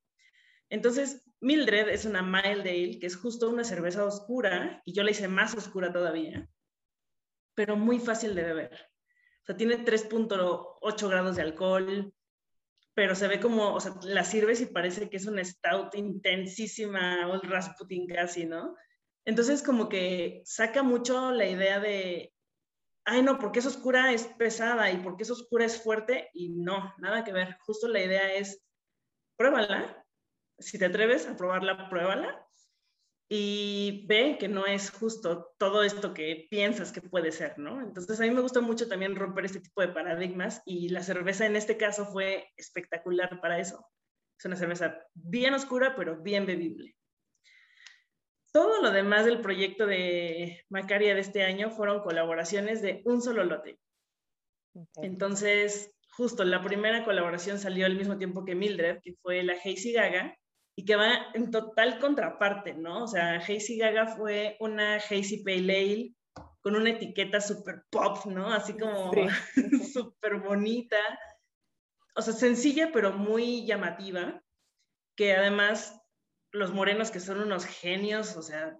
Entonces, 0.69 1.23
Mildred 1.41 1.89
es 1.89 2.05
una 2.05 2.23
mild 2.23 2.61
ale, 2.61 2.99
que 2.99 3.05
es 3.05 3.15
justo 3.15 3.49
una 3.49 3.63
cerveza 3.63 4.03
oscura, 4.03 4.81
y 4.83 4.93
yo 4.93 5.03
la 5.03 5.11
hice 5.11 5.27
más 5.27 5.53
oscura 5.53 5.93
todavía, 5.93 6.49
pero 7.53 7.75
muy 7.75 7.99
fácil 7.99 8.33
de 8.33 8.43
beber. 8.43 8.89
O 9.45 9.47
sea, 9.47 9.57
tiene 9.57 9.85
3.8 9.85 11.07
grados 11.07 11.35
de 11.35 11.43
alcohol, 11.43 12.11
pero 12.95 13.13
se 13.13 13.27
ve 13.27 13.39
como, 13.39 13.75
o 13.75 13.79
sea, 13.79 13.93
la 14.01 14.23
sirves 14.23 14.59
y 14.61 14.65
parece 14.65 15.07
que 15.07 15.17
es 15.17 15.27
una 15.27 15.45
stout 15.45 15.93
intensísima, 15.93 17.27
o 17.27 17.39
Rasputin 17.41 18.07
casi, 18.07 18.45
¿no? 18.45 18.75
Entonces, 19.23 19.61
como 19.61 19.87
que 19.87 20.41
saca 20.45 20.81
mucho 20.81 21.29
la 21.29 21.45
idea 21.45 21.79
de, 21.79 22.33
ay, 23.05 23.21
no, 23.21 23.37
porque 23.37 23.59
es 23.59 23.67
oscura 23.67 24.11
es 24.13 24.25
pesada 24.25 24.91
y 24.91 24.97
porque 24.97 25.21
es 25.21 25.29
oscura 25.29 25.65
es 25.65 25.79
fuerte, 25.79 26.31
y 26.33 26.49
no, 26.49 26.95
nada 26.97 27.23
que 27.23 27.31
ver. 27.31 27.57
Justo 27.59 27.87
la 27.87 28.01
idea 28.01 28.33
es, 28.33 28.65
pruébala. 29.37 30.03
Si 30.57 30.79
te 30.79 30.85
atreves 30.85 31.27
a 31.27 31.37
probarla, 31.37 31.87
pruébala 31.87 32.45
y 33.27 34.05
ve 34.07 34.37
que 34.39 34.47
no 34.47 34.65
es 34.65 34.91
justo 34.91 35.53
todo 35.57 35.83
esto 35.83 36.13
que 36.13 36.47
piensas 36.49 36.91
que 36.91 37.01
puede 37.01 37.31
ser, 37.31 37.57
¿no? 37.57 37.81
Entonces 37.81 38.19
a 38.19 38.23
mí 38.23 38.29
me 38.29 38.41
gusta 38.41 38.61
mucho 38.61 38.87
también 38.87 39.15
romper 39.15 39.45
este 39.45 39.59
tipo 39.59 39.81
de 39.81 39.87
paradigmas 39.87 40.61
y 40.65 40.89
la 40.89 41.01
cerveza 41.01 41.45
en 41.45 41.55
este 41.55 41.77
caso 41.77 42.05
fue 42.05 42.47
espectacular 42.55 43.41
para 43.41 43.59
eso. 43.59 43.85
Es 44.37 44.45
una 44.45 44.55
cerveza 44.55 44.99
bien 45.13 45.53
oscura, 45.53 45.95
pero 45.95 46.21
bien 46.21 46.45
bebible. 46.45 46.95
Todo 48.51 48.81
lo 48.81 48.91
demás 48.91 49.25
del 49.25 49.41
proyecto 49.41 49.85
de 49.85 50.63
Macaria 50.69 51.15
de 51.15 51.21
este 51.21 51.43
año 51.43 51.71
fueron 51.71 52.01
colaboraciones 52.01 52.81
de 52.81 53.01
un 53.05 53.21
solo 53.21 53.43
lote. 53.43 53.79
Entonces, 55.01 55.93
justo 56.11 56.43
la 56.43 56.61
primera 56.61 57.03
colaboración 57.03 57.57
salió 57.57 57.85
al 57.85 57.95
mismo 57.95 58.17
tiempo 58.17 58.45
que 58.45 58.55
Mildred, 58.55 58.99
que 59.01 59.15
fue 59.21 59.43
la 59.43 59.53
Hazy 59.53 59.93
Gaga, 59.93 60.37
y 60.75 60.85
que 60.85 60.95
va 60.95 61.27
en 61.33 61.51
total 61.51 61.99
contraparte, 61.99 62.73
¿no? 62.73 63.03
O 63.03 63.07
sea, 63.07 63.37
Hazy 63.37 63.77
Gaga 63.77 64.07
fue 64.07 64.57
una 64.59 64.97
Hazy 64.97 65.43
Pale 65.43 65.77
Ale 65.77 66.15
con 66.61 66.75
una 66.75 66.89
etiqueta 66.89 67.39
súper 67.39 67.83
pop, 67.89 68.25
¿no? 68.25 68.51
Así 68.51 68.73
como 68.73 69.11
súper 69.93 70.39
bonita. 70.43 70.97
O 72.15 72.21
sea, 72.21 72.33
sencilla 72.33 72.91
pero 72.91 73.13
muy 73.13 73.65
llamativa, 73.65 74.43
que 75.15 75.33
además 75.33 76.01
los 76.51 76.73
morenos 76.73 77.11
que 77.11 77.19
son 77.19 77.39
unos 77.39 77.65
genios, 77.65 78.35
o 78.35 78.41
sea, 78.41 78.77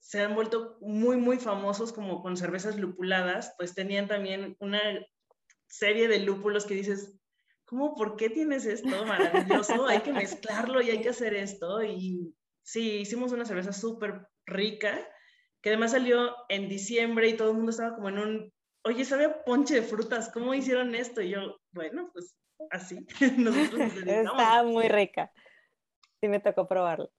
se 0.00 0.20
han 0.20 0.34
vuelto 0.34 0.76
muy, 0.80 1.16
muy 1.16 1.38
famosos 1.38 1.92
como 1.92 2.22
con 2.22 2.36
cervezas 2.36 2.76
lupuladas, 2.76 3.54
pues 3.56 3.74
tenían 3.74 4.08
también 4.08 4.56
una 4.60 4.80
serie 5.66 6.08
de 6.08 6.20
lúpulos 6.20 6.66
que 6.66 6.74
dices, 6.74 7.18
¿cómo, 7.64 7.94
por 7.94 8.16
qué 8.16 8.30
tienes 8.30 8.66
esto 8.66 9.04
maravilloso? 9.04 9.86
hay 9.86 10.00
que 10.00 10.12
mezclarlo 10.12 10.80
y 10.82 10.90
hay 10.90 11.00
que 11.00 11.10
hacer 11.10 11.34
esto. 11.34 11.82
Y 11.82 12.34
sí, 12.62 12.98
hicimos 12.98 13.32
una 13.32 13.44
cerveza 13.44 13.72
súper 13.72 14.28
rica, 14.46 15.08
que 15.60 15.70
además 15.70 15.92
salió 15.92 16.34
en 16.48 16.68
diciembre 16.68 17.28
y 17.28 17.36
todo 17.36 17.50
el 17.50 17.56
mundo 17.56 17.70
estaba 17.70 17.94
como 17.94 18.08
en 18.08 18.18
un, 18.18 18.52
oye, 18.84 19.04
sabe 19.04 19.30
ponche 19.46 19.74
de 19.76 19.82
frutas, 19.82 20.30
¿cómo 20.30 20.54
hicieron 20.54 20.94
esto? 20.94 21.22
Y 21.22 21.30
yo, 21.30 21.58
bueno, 21.72 22.10
pues 22.12 22.36
así. 22.70 23.06
Está 24.06 24.62
muy 24.62 24.88
rica. 24.88 25.32
Sí 26.20 26.28
me 26.28 26.40
tocó 26.40 26.66
probarlo. 26.66 27.10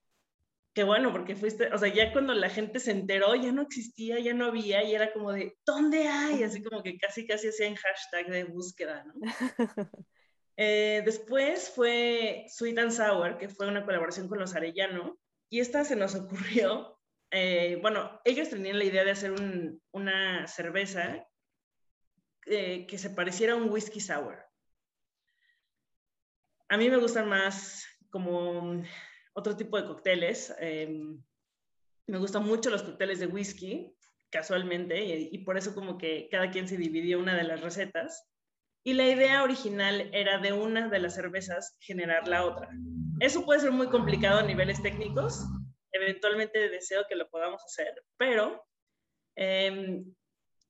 Qué 0.75 0.83
bueno, 0.83 1.13
porque 1.13 1.37
fuiste, 1.37 1.73
o 1.73 1.77
sea, 1.77 1.87
ya 1.87 2.11
cuando 2.11 2.33
la 2.33 2.49
gente 2.49 2.81
se 2.81 2.91
enteró, 2.91 3.33
ya 3.35 3.53
no 3.53 3.61
existía, 3.61 4.19
ya 4.19 4.33
no 4.33 4.47
había, 4.47 4.83
y 4.83 4.93
era 4.93 5.13
como 5.13 5.31
de, 5.31 5.57
¿dónde 5.65 6.09
hay? 6.09 6.43
Así 6.43 6.61
como 6.61 6.83
que 6.83 6.97
casi, 6.97 7.25
casi 7.25 7.47
hacían 7.47 7.75
hashtag 7.75 8.27
de 8.29 8.43
búsqueda, 8.43 9.05
¿no? 9.05 9.13
Eh, 10.57 11.01
después 11.05 11.69
fue 11.69 12.45
Sweet 12.49 12.77
and 12.79 12.91
Sour, 12.91 13.37
que 13.37 13.49
fue 13.49 13.67
una 13.67 13.85
colaboración 13.85 14.27
con 14.27 14.39
los 14.39 14.55
Arellano, 14.55 15.17
y 15.49 15.59
esta 15.59 15.83
se 15.83 15.95
nos 15.95 16.15
ocurrió, 16.15 16.99
eh, 17.31 17.77
bueno, 17.81 18.21
ellos 18.23 18.49
tenían 18.49 18.79
la 18.79 18.85
idea 18.85 19.03
de 19.03 19.11
hacer 19.11 19.33
una 19.91 20.47
cerveza 20.47 21.27
eh, 22.45 22.85
que 22.87 22.97
se 22.97 23.09
pareciera 23.09 23.53
a 23.53 23.57
un 23.57 23.69
whisky 23.69 23.99
sour. 23.99 24.37
A 26.69 26.77
mí 26.77 26.89
me 26.89 26.97
gustan 26.97 27.27
más 27.27 27.85
como 28.09 28.83
otro 29.33 29.55
tipo 29.57 29.79
de 29.79 29.87
cócteles. 29.87 30.53
Em, 30.59 31.21
Me 32.07 32.19
gustan 32.19 32.45
mucho 32.45 32.69
los 32.69 32.83
cócteles 32.83 33.19
de 33.19 33.27
whisky, 33.27 33.95
casualmente, 34.29 35.03
y, 35.03 35.29
y 35.31 35.37
por 35.39 35.57
eso 35.57 35.73
como 35.73 35.97
que 35.97 36.27
cada 36.29 36.51
quien 36.51 36.67
se 36.67 36.77
dividió 36.77 37.19
una 37.19 37.35
de 37.35 37.43
las 37.43 37.61
recetas. 37.61 38.29
Y 38.87 38.93
la 38.93 39.07
idea 39.07 39.41
original 39.41 40.11
era 40.13 40.37
de 40.37 40.53
una 40.53 40.89
de 40.89 40.99
las 40.99 41.15
cervezas 41.15 41.75
generar 41.79 42.27
la 42.27 42.45
otra. 42.45 42.69
Eso 43.19 43.43
puede 43.43 43.59
ser 43.59 43.71
muy 43.71 43.87
complicado 43.87 44.39
a 44.39 44.43
niveles 44.43 44.79
técnicos. 44.83 45.43
Eventualmente 45.91 46.69
deseo 46.69 47.03
que 47.09 47.15
lo 47.15 47.27
podamos 47.27 47.63
hacer, 47.65 48.03
pero 48.17 48.63
em, 49.35 50.13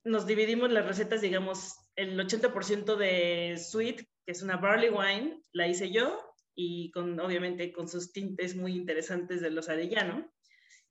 nos 0.06 0.26
dividimos 0.26 0.72
las 0.72 0.86
recetas, 0.86 1.20
digamos, 1.20 1.76
el 1.98 2.18
80% 2.18 2.96
de 2.96 3.58
sweet, 3.58 3.98
que 4.26 4.32
es 4.32 4.42
una 4.42 4.56
barley 4.56 4.92
wine, 4.92 5.42
la 5.52 5.68
hice 5.68 5.92
yo 5.92 6.18
y 6.56 6.92
con, 6.92 7.20
obviamente 7.20 7.74
con 7.74 7.90
sus 7.90 8.14
tintes 8.14 8.56
muy 8.56 8.78
interesantes 8.78 9.42
de 9.42 9.50
los 9.50 9.68
arellano. 9.68 10.32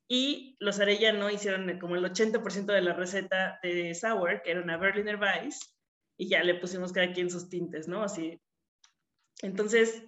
Y 0.07 0.57
los 0.59 0.79
arellano 0.79 1.31
hicieron 1.31 1.79
como 1.79 1.95
el 1.95 2.05
80% 2.05 2.65
de 2.71 2.81
la 2.81 2.93
receta 2.93 3.59
de 3.63 3.95
sour, 3.95 4.43
que 4.43 4.51
era 4.51 4.61
una 4.61 4.77
Berliner 4.77 5.19
Weiss, 5.19 5.74
y 6.17 6.29
ya 6.29 6.43
le 6.43 6.55
pusimos 6.55 6.91
cada 6.91 7.13
quien 7.13 7.29
sus 7.29 7.49
tintes, 7.49 7.87
¿no? 7.87 8.03
Así. 8.03 8.41
Entonces, 9.41 10.03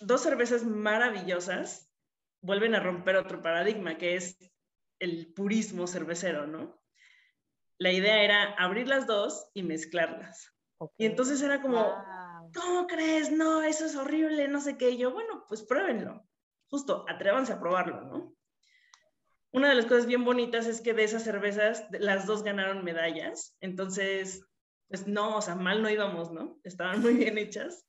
dos 0.00 0.22
cervezas 0.22 0.64
maravillosas 0.64 1.90
vuelven 2.40 2.74
a 2.74 2.80
romper 2.80 3.16
otro 3.16 3.42
paradigma, 3.42 3.96
que 3.96 4.16
es 4.16 4.38
el 4.98 5.32
purismo 5.34 5.86
cervecero, 5.86 6.46
¿no? 6.46 6.80
La 7.78 7.92
idea 7.92 8.22
era 8.22 8.54
abrir 8.54 8.86
las 8.86 9.06
dos 9.06 9.48
y 9.54 9.62
mezclarlas. 9.62 10.52
Y 10.96 11.06
entonces 11.06 11.42
era 11.42 11.62
como, 11.62 11.94
¿cómo 12.54 12.86
crees? 12.86 13.32
No, 13.32 13.62
eso 13.62 13.86
es 13.86 13.96
horrible, 13.96 14.48
no 14.48 14.60
sé 14.60 14.76
qué. 14.76 14.90
Y 14.90 14.98
yo, 14.98 15.12
bueno, 15.12 15.44
pues 15.48 15.62
pruébenlo. 15.62 16.26
Justo, 16.68 17.04
atrévanse 17.08 17.52
a 17.52 17.60
probarlo, 17.60 18.02
¿no? 18.02 18.36
Una 19.52 19.68
de 19.68 19.76
las 19.76 19.86
cosas 19.86 20.06
bien 20.06 20.24
bonitas 20.24 20.66
es 20.66 20.80
que 20.80 20.94
de 20.94 21.04
esas 21.04 21.22
cervezas, 21.22 21.86
las 21.90 22.26
dos 22.26 22.42
ganaron 22.42 22.84
medallas. 22.84 23.56
Entonces, 23.60 24.44
pues 24.88 25.06
no, 25.06 25.36
o 25.36 25.42
sea, 25.42 25.54
mal 25.54 25.82
no 25.82 25.90
íbamos, 25.90 26.32
¿no? 26.32 26.60
Estaban 26.64 27.00
muy 27.00 27.14
bien 27.14 27.38
hechas 27.38 27.86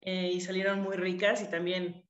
eh, 0.00 0.30
y 0.32 0.40
salieron 0.40 0.82
muy 0.82 0.96
ricas 0.96 1.42
y 1.42 1.50
también 1.50 2.06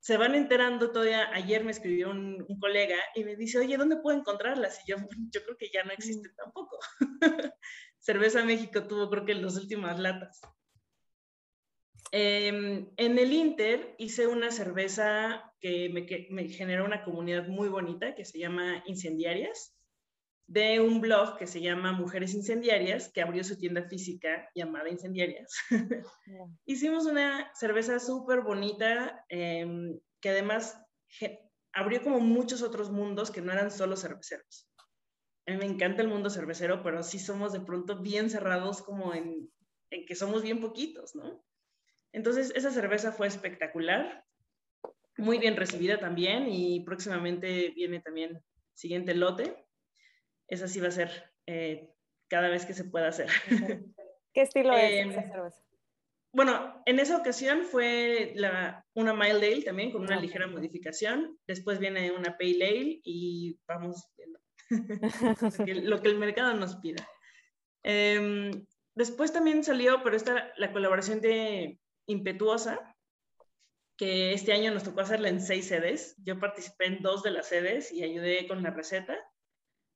se 0.00 0.16
van 0.16 0.34
enterando 0.34 0.92
todavía, 0.92 1.30
ayer 1.34 1.64
me 1.64 1.72
escribió 1.72 2.10
un, 2.10 2.46
colega 2.60 2.96
y 3.14 3.24
me 3.24 3.34
dice, 3.34 3.58
oye, 3.58 3.76
¿dónde 3.76 3.96
puedo 3.96 4.16
encontrarlas? 4.16 4.80
Y 4.84 4.92
yo, 4.92 4.96
yo 5.32 5.42
creo 5.42 5.56
que 5.56 5.70
ya 5.72 5.82
no 5.84 5.90
existen 5.90 6.32
tampoco. 6.36 6.78
Cerveza 7.98 8.44
México 8.44 8.86
tuvo 8.86 9.10
creo 9.10 9.24
que 9.24 9.34
las 9.34 9.56
últimas 9.56 9.98
latas. 9.98 10.40
Em, 12.12 12.88
en 12.96 13.18
el 13.18 13.32
Inter 13.32 13.96
hice 13.98 14.28
una 14.28 14.52
cerveza 14.52 15.52
que 15.60 15.88
me, 15.88 16.06
que 16.06 16.28
me 16.30 16.48
generó 16.48 16.84
una 16.84 17.02
comunidad 17.02 17.48
muy 17.48 17.68
bonita 17.68 18.14
que 18.14 18.24
se 18.24 18.38
llama 18.38 18.84
Incendiarias 18.86 19.75
de 20.48 20.80
un 20.80 21.00
blog 21.00 21.36
que 21.38 21.46
se 21.46 21.60
llama 21.60 21.92
Mujeres 21.92 22.34
Incendiarias, 22.34 23.10
que 23.12 23.20
abrió 23.20 23.42
su 23.42 23.58
tienda 23.58 23.88
física 23.88 24.48
llamada 24.54 24.88
Incendiarias. 24.88 25.52
Hicimos 26.66 27.06
una 27.06 27.50
cerveza 27.54 27.98
súper 27.98 28.42
bonita, 28.42 29.24
em, 29.28 29.98
que 30.20 30.30
además 30.30 30.80
abrió 31.72 32.02
como 32.02 32.20
muchos 32.20 32.62
otros 32.62 32.90
mundos 32.90 33.30
que 33.30 33.40
no 33.40 33.52
eran 33.52 33.70
solo 33.70 33.96
cerveceros. 33.96 34.70
A 35.46 35.52
mí 35.52 35.58
me 35.58 35.66
encanta 35.66 36.02
el 36.02 36.08
mundo 36.08 36.30
cervecero, 36.30 36.82
pero 36.82 37.02
sí 37.02 37.18
somos 37.18 37.52
de 37.52 37.60
pronto 37.60 38.00
bien 38.00 38.30
cerrados 38.30 38.82
como 38.82 39.14
en, 39.14 39.50
en 39.90 40.06
que 40.06 40.14
somos 40.14 40.42
bien 40.42 40.60
poquitos, 40.60 41.14
¿no? 41.14 41.44
Entonces, 42.12 42.52
esa 42.54 42.70
cerveza 42.70 43.12
fue 43.12 43.26
espectacular, 43.26 44.24
muy 45.18 45.38
bien 45.38 45.56
recibida 45.56 45.98
también 45.98 46.48
y 46.48 46.80
próximamente 46.84 47.70
viene 47.70 48.00
también 48.00 48.42
siguiente 48.74 49.14
lote 49.14 49.65
esa 50.48 50.68
sí 50.68 50.80
va 50.80 50.88
a 50.88 50.92
ser 50.92 51.32
eh, 51.46 51.92
cada 52.28 52.48
vez 52.48 52.66
que 52.66 52.74
se 52.74 52.84
pueda 52.84 53.08
hacer. 53.08 53.28
¿Qué 54.32 54.42
estilo 54.42 54.74
es 54.76 54.92
em, 54.92 55.10
esa 55.10 55.22
cerveza? 55.22 55.62
Bueno, 56.32 56.82
en 56.84 56.98
esa 56.98 57.16
ocasión 57.16 57.64
fue 57.64 58.32
la, 58.34 58.84
una 58.94 59.14
Mild 59.14 59.42
Ale 59.42 59.62
también 59.62 59.90
con 59.90 60.02
una 60.02 60.20
ligera 60.20 60.46
modificación. 60.46 61.38
Después 61.46 61.78
viene 61.78 62.10
una 62.12 62.36
Pale 62.36 62.66
Ale 62.66 63.00
y 63.02 63.58
vamos 63.66 64.06
viendo 64.16 64.38
lo 65.88 66.02
que 66.02 66.08
el 66.08 66.18
mercado 66.18 66.52
nos 66.54 66.76
pida. 66.76 67.08
Em, 67.82 68.66
después 68.94 69.32
también 69.32 69.64
salió, 69.64 70.02
pero 70.02 70.16
esta 70.16 70.52
la 70.56 70.72
colaboración 70.72 71.20
de 71.20 71.80
Impetuosa, 72.06 72.94
que 73.96 74.34
este 74.34 74.52
año 74.52 74.74
nos 74.74 74.84
tocó 74.84 75.00
hacerla 75.00 75.30
en 75.30 75.40
seis 75.40 75.68
sedes. 75.68 76.16
Yo 76.18 76.38
participé 76.38 76.86
en 76.86 77.00
dos 77.00 77.22
de 77.22 77.30
las 77.30 77.48
sedes 77.48 77.90
y 77.92 78.02
ayudé 78.02 78.46
con 78.46 78.62
la 78.62 78.70
receta 78.70 79.18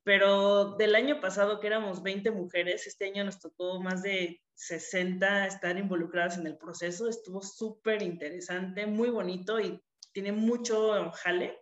pero 0.03 0.77
del 0.77 0.95
año 0.95 1.21
pasado 1.21 1.61
que 1.61 1.67
éramos 1.67 2.03
20 2.03 2.31
mujeres, 2.31 2.87
este 2.87 3.07
año 3.07 3.25
nos 3.25 3.39
tocó 3.39 3.81
más 3.81 4.03
de 4.03 4.41
60 4.55 5.47
estar 5.47 5.77
involucradas 5.77 6.39
en 6.39 6.47
el 6.47 6.57
proceso, 6.57 7.09
estuvo 7.09 7.43
súper 7.43 8.03
interesante, 8.03 8.87
muy 8.87 9.11
bonito 9.11 9.61
y 9.61 9.81
tiene 10.13 10.33
mucho 10.33 11.11
jale, 11.13 11.61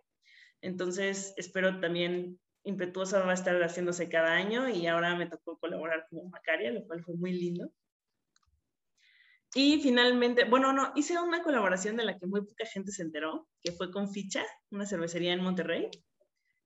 entonces 0.61 1.33
espero 1.37 1.79
también 1.79 2.39
Impetuosa 2.63 3.21
va 3.21 3.31
a 3.31 3.35
estar 3.35 3.55
haciéndose 3.61 4.09
cada 4.09 4.33
año 4.33 4.67
y 4.67 4.85
ahora 4.85 5.15
me 5.15 5.27
tocó 5.27 5.57
colaborar 5.57 6.05
como 6.09 6.29
Macaria, 6.29 6.71
lo 6.71 6.85
cual 6.85 7.03
fue 7.03 7.15
muy 7.15 7.31
lindo. 7.31 7.71
Y 9.55 9.81
finalmente, 9.81 10.43
bueno, 10.43 10.73
no, 10.73 10.91
hice 10.95 11.17
una 11.17 11.41
colaboración 11.41 11.95
de 11.95 12.03
la 12.03 12.19
que 12.19 12.27
muy 12.27 12.41
poca 12.41 12.65
gente 12.65 12.91
se 12.91 13.01
enteró, 13.01 13.47
que 13.63 13.71
fue 13.71 13.89
con 13.91 14.11
Ficha, 14.11 14.45
una 14.69 14.85
cervecería 14.85 15.33
en 15.33 15.41
Monterrey 15.41 15.89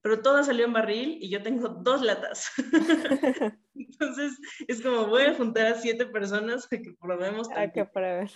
pero 0.03 0.21
todo 0.21 0.43
salió 0.43 0.65
en 0.65 0.73
barril 0.73 1.17
y 1.21 1.29
yo 1.29 1.41
tengo 1.41 1.69
dos 1.69 2.01
latas. 2.01 2.51
Entonces, 3.73 4.37
es 4.67 4.81
como 4.81 5.07
voy 5.07 5.23
a 5.23 5.33
juntar 5.33 5.67
a 5.67 5.75
siete 5.75 6.05
personas 6.05 6.67
que 6.67 6.83
probemos. 6.99 7.49
Hay 7.55 7.71
que 7.71 7.85
probar. 7.85 8.29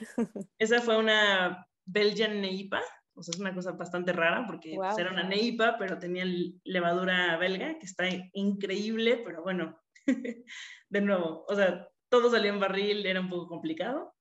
Esa 0.58 0.80
fue 0.82 0.97
una 0.97 1.67
Belgian 1.86 2.39
Neipa, 2.39 2.82
o 3.15 3.21
sea, 3.21 3.34
es 3.34 3.39
una 3.39 3.53
cosa 3.53 3.73
bastante 3.73 4.13
rara 4.13 4.45
porque 4.47 4.75
pues, 4.75 4.97
era 4.97 5.12
una 5.12 5.23
Neipa, 5.23 5.77
pero 5.77 5.99
tenía 5.99 6.23
levadura 6.63 7.36
belga, 7.36 7.77
que 7.77 7.86
está 7.86 8.06
increíble, 8.32 9.21
pero 9.25 9.43
bueno, 9.43 9.77
de 10.89 11.01
nuevo, 11.01 11.43
o 11.49 11.56
sea, 11.56 11.86
todo 12.10 12.32
salió 12.32 12.53
en 12.53 12.62
barril, 12.62 13.06
era 13.06 13.19
un 13.19 13.30
poco 13.30 13.49
complicado. 13.49 14.15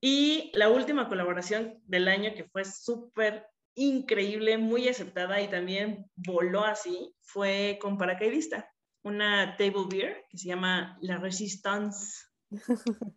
Y 0.00 0.50
la 0.54 0.70
última 0.70 1.06
colaboración 1.08 1.80
del 1.84 2.08
año 2.08 2.32
que 2.34 2.44
fue 2.44 2.64
súper 2.64 3.46
increíble, 3.74 4.58
muy 4.58 4.88
aceptada 4.88 5.40
y 5.40 5.48
también 5.48 6.06
voló 6.14 6.64
así, 6.64 7.14
fue 7.20 7.78
con 7.80 7.98
paracaidista, 7.98 8.70
una 9.02 9.56
table 9.56 9.86
beer 9.90 10.24
que 10.28 10.38
se 10.38 10.48
llama 10.48 10.98
La 11.00 11.18
Resistance. 11.18 12.26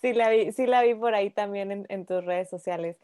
Sí 0.00 0.12
la 0.12 0.28
vi, 0.28 0.50
sí 0.50 0.66
la 0.66 0.82
vi 0.82 0.92
por 0.92 1.14
ahí 1.14 1.30
también 1.30 1.70
en, 1.70 1.86
en 1.88 2.04
tus 2.04 2.24
redes 2.24 2.50
sociales. 2.50 2.98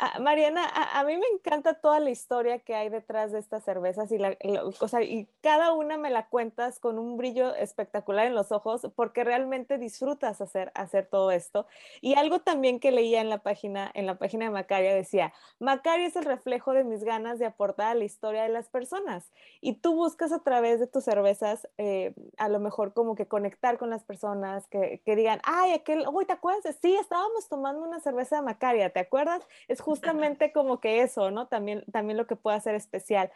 Ah, 0.00 0.18
Mariana, 0.20 0.66
a, 0.66 1.04
mí 1.04 1.16
me 1.16 1.26
encanta 1.34 1.74
toda 1.74 2.00
la 2.00 2.10
historia 2.10 2.58
que 2.58 2.74
hay 2.74 2.88
detrás 2.88 3.32
de 3.32 3.38
estas 3.38 3.64
cervezas 3.64 4.10
y, 4.12 5.28
cada 5.40 5.72
una 5.72 5.96
me 5.96 6.10
la 6.10 6.28
cuentas 6.28 6.78
con 6.78 6.98
un 6.98 7.16
brillo 7.16 7.54
espectacular 7.54 8.26
en 8.26 8.34
los 8.34 8.52
ojos 8.52 8.88
porque 8.94 9.24
realmente 9.24 9.78
disfrutas 9.78 10.40
hacer, 10.40 10.72
hacer 10.74 11.06
todo 11.06 11.30
esto. 11.30 11.66
Y 12.00 12.14
algo 12.14 12.40
también 12.40 12.80
que 12.80 12.90
leía 12.90 13.20
en 13.20 13.30
la 13.30 13.38
página, 13.38 13.90
en 13.94 14.06
la 14.06 14.18
página 14.18 14.46
de 14.46 14.50
Macaria 14.50 14.94
decía, 14.94 15.32
Macaria 15.58 16.06
es 16.06 16.16
el 16.16 16.24
reflejo 16.24 16.72
de 16.72 16.84
mis 16.84 17.04
ganas 17.04 17.38
de 17.38 17.46
aportar 17.46 17.88
a 17.88 17.94
la 17.94 18.04
historia 18.04 18.42
de 18.42 18.48
las 18.48 18.68
personas 18.68 19.32
y 19.60 19.74
tú 19.74 19.94
buscas 19.94 20.32
a 20.32 20.42
través 20.42 20.80
de 20.80 20.86
tus 20.86 21.04
cervezas 21.04 21.68
eh, 21.78 22.14
a 22.36 22.48
lo 22.48 22.60
mejor 22.60 22.92
como 22.92 23.14
que 23.14 23.26
conectar 23.26 23.78
con 23.78 23.90
las 23.90 24.04
personas, 24.04 24.66
que, 24.68 25.02
que 25.04 25.16
digan, 25.16 25.40
ay, 25.44 25.72
aquel, 25.72 26.06
uy, 26.08 26.24
¿te 26.24 26.32
acuerdas? 26.32 26.76
Sí, 26.80 26.94
estábamos 26.96 27.48
tomando 27.48 27.82
una 27.82 28.00
cerveza 28.00 28.36
de 28.36 28.42
Macaria, 28.42 28.90
¿te 28.90 29.00
acuerdas? 29.00 29.37
Es 29.68 29.80
justamente 29.80 30.52
como 30.52 30.80
que 30.80 31.02
eso, 31.02 31.30
¿no? 31.30 31.48
También, 31.48 31.84
también 31.92 32.16
lo 32.16 32.26
que 32.26 32.36
puede 32.36 32.56
hacer 32.56 32.74
especial. 32.74 33.30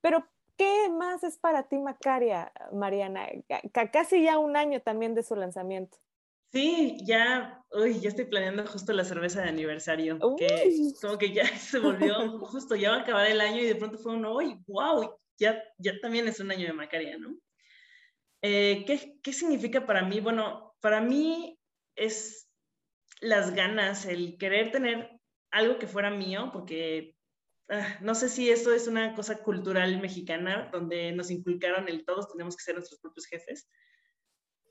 Pero, 0.00 0.26
¿qué 0.56 0.88
más 0.88 1.24
es 1.24 1.38
para 1.38 1.64
ti 1.64 1.78
Macaria, 1.78 2.52
Mariana? 2.72 3.26
casi 3.92 4.22
ya 4.22 4.38
un 4.38 4.56
año 4.56 4.80
también 4.80 5.14
de 5.14 5.22
su 5.22 5.36
lanzamiento. 5.36 5.98
Sí, 6.52 6.98
ya, 7.04 7.62
uy, 7.72 8.00
ya 8.00 8.08
estoy 8.08 8.24
planeando 8.26 8.66
justo 8.66 8.92
la 8.92 9.04
cerveza 9.04 9.42
de 9.42 9.48
aniversario, 9.48 10.18
que 10.38 10.72
como 11.00 11.18
que 11.18 11.32
ya 11.32 11.44
se 11.58 11.78
volvió, 11.78 12.38
justo 12.38 12.76
ya 12.76 12.90
va 12.90 12.96
a 12.96 13.00
acabar 13.00 13.26
el 13.26 13.40
año 13.40 13.60
y 13.60 13.66
de 13.66 13.74
pronto 13.74 13.98
fue 13.98 14.14
uno, 14.14 14.36
uy, 14.36 14.58
wow, 14.66 15.18
ya, 15.38 15.62
ya 15.78 15.98
también 16.00 16.28
es 16.28 16.40
un 16.40 16.50
año 16.50 16.66
de 16.66 16.72
Macaria, 16.72 17.18
¿no? 17.18 17.36
Eh, 18.42 18.84
¿qué, 18.86 19.18
¿Qué 19.22 19.32
significa 19.32 19.84
para 19.86 20.02
mí? 20.02 20.20
Bueno, 20.20 20.74
para 20.80 21.00
mí 21.00 21.58
es 21.96 22.48
las 23.20 23.54
ganas, 23.54 24.06
el 24.06 24.38
querer 24.38 24.70
tener 24.70 25.15
algo 25.50 25.78
que 25.78 25.86
fuera 25.86 26.10
mío, 26.10 26.50
porque 26.52 27.16
ah, 27.68 27.98
no 28.00 28.14
sé 28.14 28.28
si 28.28 28.50
eso 28.50 28.72
es 28.72 28.88
una 28.88 29.14
cosa 29.14 29.38
cultural 29.38 30.00
mexicana, 30.00 30.68
donde 30.72 31.12
nos 31.12 31.30
inculcaron 31.30 31.88
el 31.88 32.04
todos 32.04 32.30
tenemos 32.30 32.56
que 32.56 32.64
ser 32.64 32.74
nuestros 32.74 33.00
propios 33.00 33.26
jefes. 33.26 33.68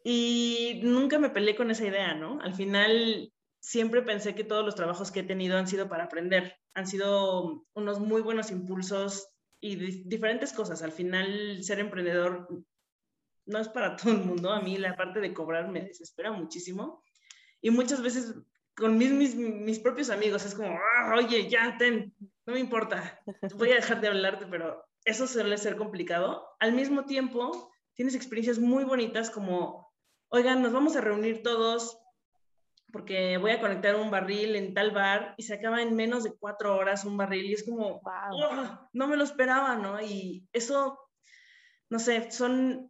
Y 0.04 0.82
nunca 0.84 1.18
me 1.18 1.32
peleé 1.32 1.56
con 1.56 1.72
esa 1.72 1.86
idea, 1.86 2.14
¿no? 2.14 2.40
Al 2.42 2.54
final 2.54 3.34
siempre 3.60 4.04
pensé 4.04 4.36
que 4.36 4.44
todos 4.44 4.64
los 4.64 4.76
trabajos 4.76 5.12
que 5.12 5.22
he 5.22 5.24
tenido 5.24 5.58
han 5.58 5.68
sido 5.68 5.90
para 5.90 6.04
aprender, 6.04 6.56
han 6.76 6.86
sido 6.86 7.66
unos 7.74 8.00
muy 8.00 8.22
buenos 8.22 8.52
impulsos 8.52 9.30
y 9.60 9.76
diferentes 10.04 10.54
cosas. 10.54 10.84
Al 10.84 10.92
final, 10.92 11.64
ser 11.64 11.80
emprendedor 11.80 12.48
no 13.46 13.60
es 13.60 13.68
para 13.68 13.96
todo 13.98 14.12
el 14.12 14.20
mundo. 14.20 14.52
A 14.52 14.62
mí 14.62 14.78
la 14.78 14.96
parte 14.96 15.20
de 15.20 15.34
cobrar 15.34 15.70
me 15.70 15.82
desespera 15.82 16.32
muchísimo. 16.32 17.04
Y 17.62 17.72
muchas 17.72 18.04
veces 18.04 18.36
con 18.76 18.98
mis, 18.98 19.12
mis, 19.12 19.36
mis 19.36 19.80
propios 19.80 20.10
amigos 20.10 20.46
es 20.46 20.56
como, 20.56 20.70
ah, 20.70 21.16
oye, 21.16 21.50
ya, 21.50 21.78
ten, 21.78 22.14
no 22.46 22.54
me 22.54 22.60
importa, 22.60 23.22
voy 23.56 23.72
a 23.72 23.76
dejar 23.76 24.02
de 24.02 24.08
hablarte, 24.08 24.46
pero 24.48 24.86
eso 25.06 25.28
suele 25.28 25.58
ser 25.58 25.78
complicado. 25.78 26.48
Al 26.60 26.74
mismo 26.74 27.06
tiempo, 27.06 27.72
tienes 27.94 28.16
experiencias 28.16 28.60
muy 28.60 28.84
bonitas 28.84 29.30
como, 29.30 29.94
oigan, 30.30 30.62
nos 30.62 30.74
vamos 30.74 30.96
a 30.96 31.02
reunir 31.02 31.44
todos 31.44 32.00
porque 32.92 33.38
voy 33.38 33.52
a 33.52 33.60
conectar 33.60 33.96
un 33.98 34.10
barril 34.10 34.56
en 34.56 34.74
tal 34.74 34.92
bar 34.92 35.34
y 35.38 35.44
se 35.44 35.56
acaba 35.56 35.82
en 35.82 35.96
menos 35.96 36.24
de 36.24 36.34
cuatro 36.34 36.78
horas 36.78 37.04
un 37.04 37.18
barril 37.18 37.46
y 37.46 37.54
es 37.54 37.66
como, 37.66 38.02
no 38.94 39.08
me 39.08 39.18
lo 39.18 39.24
esperaba, 39.26 39.76
¿no? 39.76 40.02
Y 40.02 40.48
eso, 40.54 40.98
no 41.90 42.00
sé, 42.00 42.32
son 42.32 42.90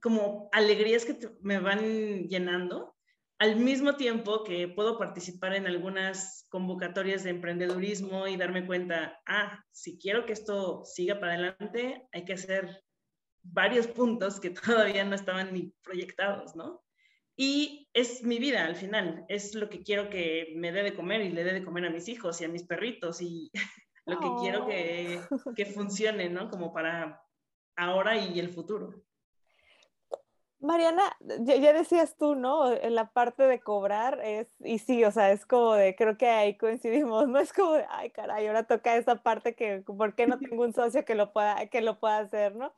como 0.00 0.48
alegrías 0.52 1.04
que 1.04 1.18
me 1.42 1.58
van 1.58 2.28
llenando, 2.28 2.96
al 3.38 3.56
mismo 3.56 3.94
tiempo 3.94 4.42
que 4.42 4.66
puedo 4.66 4.98
participar 4.98 5.54
en 5.54 5.66
algunas 5.66 6.46
convocatorias 6.48 7.22
de 7.22 7.30
emprendedurismo 7.30 8.26
y 8.26 8.36
darme 8.36 8.66
cuenta, 8.66 9.20
ah, 9.26 9.64
si 9.70 9.98
quiero 9.98 10.26
que 10.26 10.32
esto 10.32 10.84
siga 10.84 11.20
para 11.20 11.34
adelante, 11.34 12.08
hay 12.12 12.24
que 12.24 12.32
hacer 12.32 12.82
varios 13.42 13.86
puntos 13.86 14.40
que 14.40 14.50
todavía 14.94 15.04
no 15.04 15.14
estaban 15.14 15.52
ni 15.52 15.72
proyectados, 15.82 16.56
¿no? 16.56 16.82
Y 17.36 17.88
es 17.92 18.24
mi 18.24 18.40
vida 18.40 18.64
al 18.64 18.74
final, 18.74 19.24
es 19.28 19.54
lo 19.54 19.68
que 19.68 19.84
quiero 19.84 20.10
que 20.10 20.52
me 20.56 20.72
dé 20.72 20.82
de 20.82 20.94
comer 20.94 21.20
y 21.20 21.28
le 21.28 21.44
dé 21.44 21.52
de 21.52 21.64
comer 21.64 21.86
a 21.86 21.90
mis 21.90 22.08
hijos 22.08 22.40
y 22.40 22.44
a 22.44 22.48
mis 22.48 22.64
perritos 22.64 23.22
y 23.22 23.52
lo 24.06 24.18
que 24.18 24.28
quiero 24.40 24.66
que, 24.66 25.20
oh. 25.30 25.54
que 25.54 25.66
funcione, 25.66 26.28
¿no? 26.28 26.50
Como 26.50 26.72
para 26.72 27.22
ahora 27.76 28.16
y 28.16 28.40
el 28.40 28.48
futuro. 28.48 29.04
Mariana, 30.60 31.02
ya, 31.20 31.72
decías 31.72 32.16
tú, 32.16 32.34
¿no? 32.34 32.72
En 32.72 32.94
la 32.96 33.12
parte 33.12 33.44
de 33.44 33.60
cobrar 33.60 34.20
es, 34.24 34.48
y 34.58 34.78
sí, 34.80 35.04
o 35.04 35.12
sea, 35.12 35.30
es 35.30 35.46
como 35.46 35.74
de, 35.74 35.94
creo 35.94 36.16
que 36.16 36.28
ahí 36.28 36.56
coincidimos, 36.56 37.28
no 37.28 37.38
es 37.38 37.52
como 37.52 37.74
de, 37.74 37.86
ay, 37.90 38.10
caray, 38.10 38.46
ahora 38.46 38.64
toca 38.64 38.96
esa 38.96 39.22
parte 39.22 39.54
que, 39.54 39.82
¿por 39.86 40.14
qué 40.16 40.26
no 40.26 40.38
tengo 40.38 40.64
un 40.64 40.72
socio 40.74 41.04
que 41.04 41.14
lo 41.14 41.32
pueda, 41.32 41.66
que 41.68 41.80
lo 41.80 42.00
pueda 42.00 42.18
hacer, 42.18 42.56
¿no? 42.56 42.74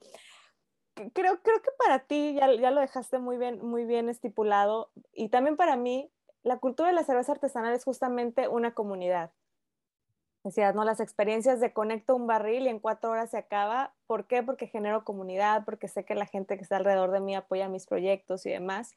Creo, 0.94 1.40
creo 1.42 1.62
que 1.62 1.70
para 1.78 2.00
ti 2.00 2.34
ya, 2.34 2.52
ya 2.52 2.70
lo 2.70 2.82
dejaste 2.82 3.18
muy 3.18 3.38
bien, 3.38 3.64
muy 3.64 3.86
bien 3.86 4.10
estipulado, 4.10 4.90
y 5.14 5.30
también 5.30 5.56
para 5.56 5.76
mí, 5.76 6.12
la 6.42 6.58
cultura 6.58 6.90
de 6.90 6.94
la 6.94 7.04
cerveza 7.04 7.32
artesanal 7.32 7.72
es 7.74 7.84
justamente 7.84 8.48
una 8.48 8.74
comunidad. 8.74 9.30
Decías, 10.42 10.74
¿no? 10.74 10.84
Las 10.84 11.00
experiencias 11.00 11.60
de 11.60 11.72
conecto 11.72 12.16
un 12.16 12.26
barril 12.26 12.64
y 12.64 12.68
en 12.68 12.78
cuatro 12.78 13.10
horas 13.10 13.30
se 13.30 13.36
acaba. 13.36 13.94
¿Por 14.06 14.26
qué? 14.26 14.42
Porque 14.42 14.66
genero 14.66 15.04
comunidad, 15.04 15.64
porque 15.66 15.86
sé 15.86 16.04
que 16.04 16.14
la 16.14 16.26
gente 16.26 16.56
que 16.56 16.62
está 16.62 16.76
alrededor 16.76 17.10
de 17.10 17.20
mí 17.20 17.34
apoya 17.34 17.68
mis 17.68 17.86
proyectos 17.86 18.46
y 18.46 18.50
demás. 18.50 18.92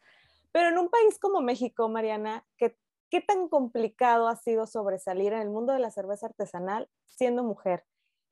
Pero 0.54 0.70
en 0.70 0.78
un 0.78 0.90
país 0.90 1.20
como 1.20 1.42
México, 1.42 1.90
Mariana, 1.90 2.46
¿qué, 2.58 2.78
¿qué 3.10 3.20
tan 3.20 3.50
complicado 3.50 4.30
ha 4.30 4.38
sido 4.38 4.68
sobresalir 4.68 5.34
en 5.34 5.42
el 5.42 5.50
mundo 5.50 5.74
de 5.74 5.80
la 5.80 5.92
cerveza 5.92 6.28
artesanal 6.28 6.90
siendo 7.06 7.44
mujer? 7.44 7.84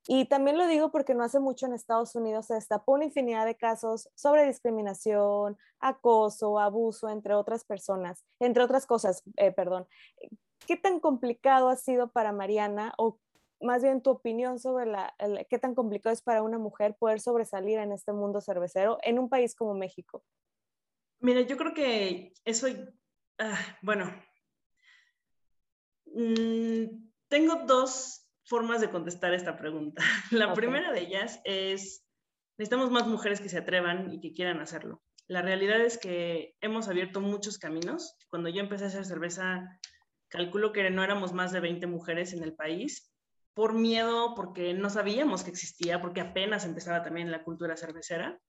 Y 0.08 0.26
también 0.26 0.58
lo 0.58 0.66
digo 0.66 0.92
porque 0.92 1.14
no 1.14 1.24
hace 1.24 1.40
mucho 1.40 1.68
en 1.68 1.74
Estados 1.74 2.16
Unidos 2.16 2.48
se 2.48 2.56
destapó 2.56 2.94
una 2.94 3.06
infinidad 3.06 3.46
de 3.46 3.56
casos 3.56 4.10
sobre 4.16 4.48
discriminación, 4.48 5.58
acoso, 5.80 6.60
abuso, 6.60 7.10
entre 7.10 7.36
otras 7.36 7.66
personas, 7.66 8.24
entre 8.40 8.64
otras 8.64 8.88
cosas, 8.88 9.24
eh, 9.38 9.52
perdón. 9.52 9.88
¿Qué 10.68 10.78
tan 10.78 11.00
complicado 11.00 11.70
ha 11.70 11.76
sido 11.76 12.12
para 12.12 12.32
Mariana 12.32 12.94
o 12.98 13.20
más 13.62 13.84
bien 13.84 14.02
tu 14.02 14.10
opinión 14.10 14.60
sobre 14.60 14.86
la, 14.86 15.14
qué 15.50 15.60
tan 15.60 15.76
complicado 15.76 16.14
es 16.14 16.22
para 16.22 16.42
una 16.42 16.58
mujer 16.58 16.96
poder 16.98 17.20
sobresalir 17.20 17.80
en 17.80 17.92
este 17.92 18.12
mundo 18.12 18.42
cervecero 18.42 18.98
en 19.04 19.20
un 19.20 19.30
país 19.30 19.56
como 19.56 19.74
México? 19.74 20.24
Mira, 21.20 21.42
yo 21.42 21.58
creo 21.58 21.74
que 21.74 22.34
eso, 22.46 22.68
ah, 23.38 23.60
bueno, 23.84 24.12
mm, 26.06 26.86
tengo 27.28 27.56
dos 27.68 28.28
formas 28.46 28.82
de 28.82 28.90
contestar 28.90 29.34
esta 29.34 29.56
pregunta. 29.56 30.02
La 30.32 30.54
primera 30.54 30.92
de 30.92 31.02
ellas 31.02 31.40
es, 31.44 32.04
necesitamos 32.58 32.90
más 32.90 33.08
mujeres 33.08 33.40
que 33.40 33.50
se 33.50 33.60
atrevan 33.60 34.12
y 34.12 34.20
que 34.20 34.34
quieran 34.34 34.60
hacerlo. 34.60 35.04
La 35.28 35.42
realidad 35.42 35.80
es 35.80 35.98
que 35.98 36.56
hemos 36.60 36.90
abierto 36.90 37.22
muchos 37.22 37.58
caminos. 37.58 38.18
Cuando 38.28 38.50
yo 38.50 38.60
empecé 38.60 38.86
a 38.86 38.88
hacer 38.88 39.06
cerveza, 39.06 39.80
calculo 40.32 40.72
que 40.72 40.90
no 40.90 41.04
éramos 41.04 41.34
más 41.34 41.52
de 41.52 41.60
20 41.60 41.86
mujeres 41.88 42.34
en 42.34 42.42
el 42.42 42.54
país, 42.56 43.14
por 43.54 43.74
miedo, 43.74 44.34
porque 44.34 44.74
no 44.74 44.90
sabíamos 44.90 45.44
que 45.44 45.52
existía, 45.52 46.02
porque 46.02 46.22
apenas 46.22 46.66
empezaba 46.66 47.04
también 47.04 47.30
la 47.30 47.44
cultura 47.44 47.76
cervecera. 47.76 48.40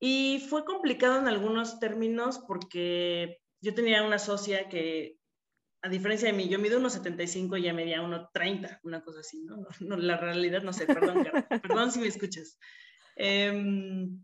Y 0.00 0.44
fue 0.50 0.64
complicado 0.64 1.18
en 1.18 1.28
algunos 1.28 1.78
términos 1.78 2.40
porque 2.46 3.38
yo 3.60 3.72
tenía 3.72 4.02
una 4.02 4.18
socia 4.18 4.68
que, 4.68 5.16
a 5.80 5.88
diferencia 5.88 6.28
de 6.28 6.36
mí, 6.36 6.48
yo 6.48 6.58
mido 6.58 6.78
unos 6.78 6.94
75 6.94 7.56
y 7.56 7.60
ella 7.62 7.72
medía 7.72 8.02
1,30, 8.02 8.80
una 8.82 9.02
cosa 9.02 9.20
así, 9.20 9.42
¿no? 9.44 9.64
¿no? 9.80 9.96
La 9.96 10.16
realidad 10.16 10.62
no 10.62 10.72
sé, 10.72 10.86
perdón, 10.86 11.24
perdón 11.62 11.92
si 11.92 12.00
me 12.00 12.08
escuchas. 12.08 12.58
Em, 13.14 14.20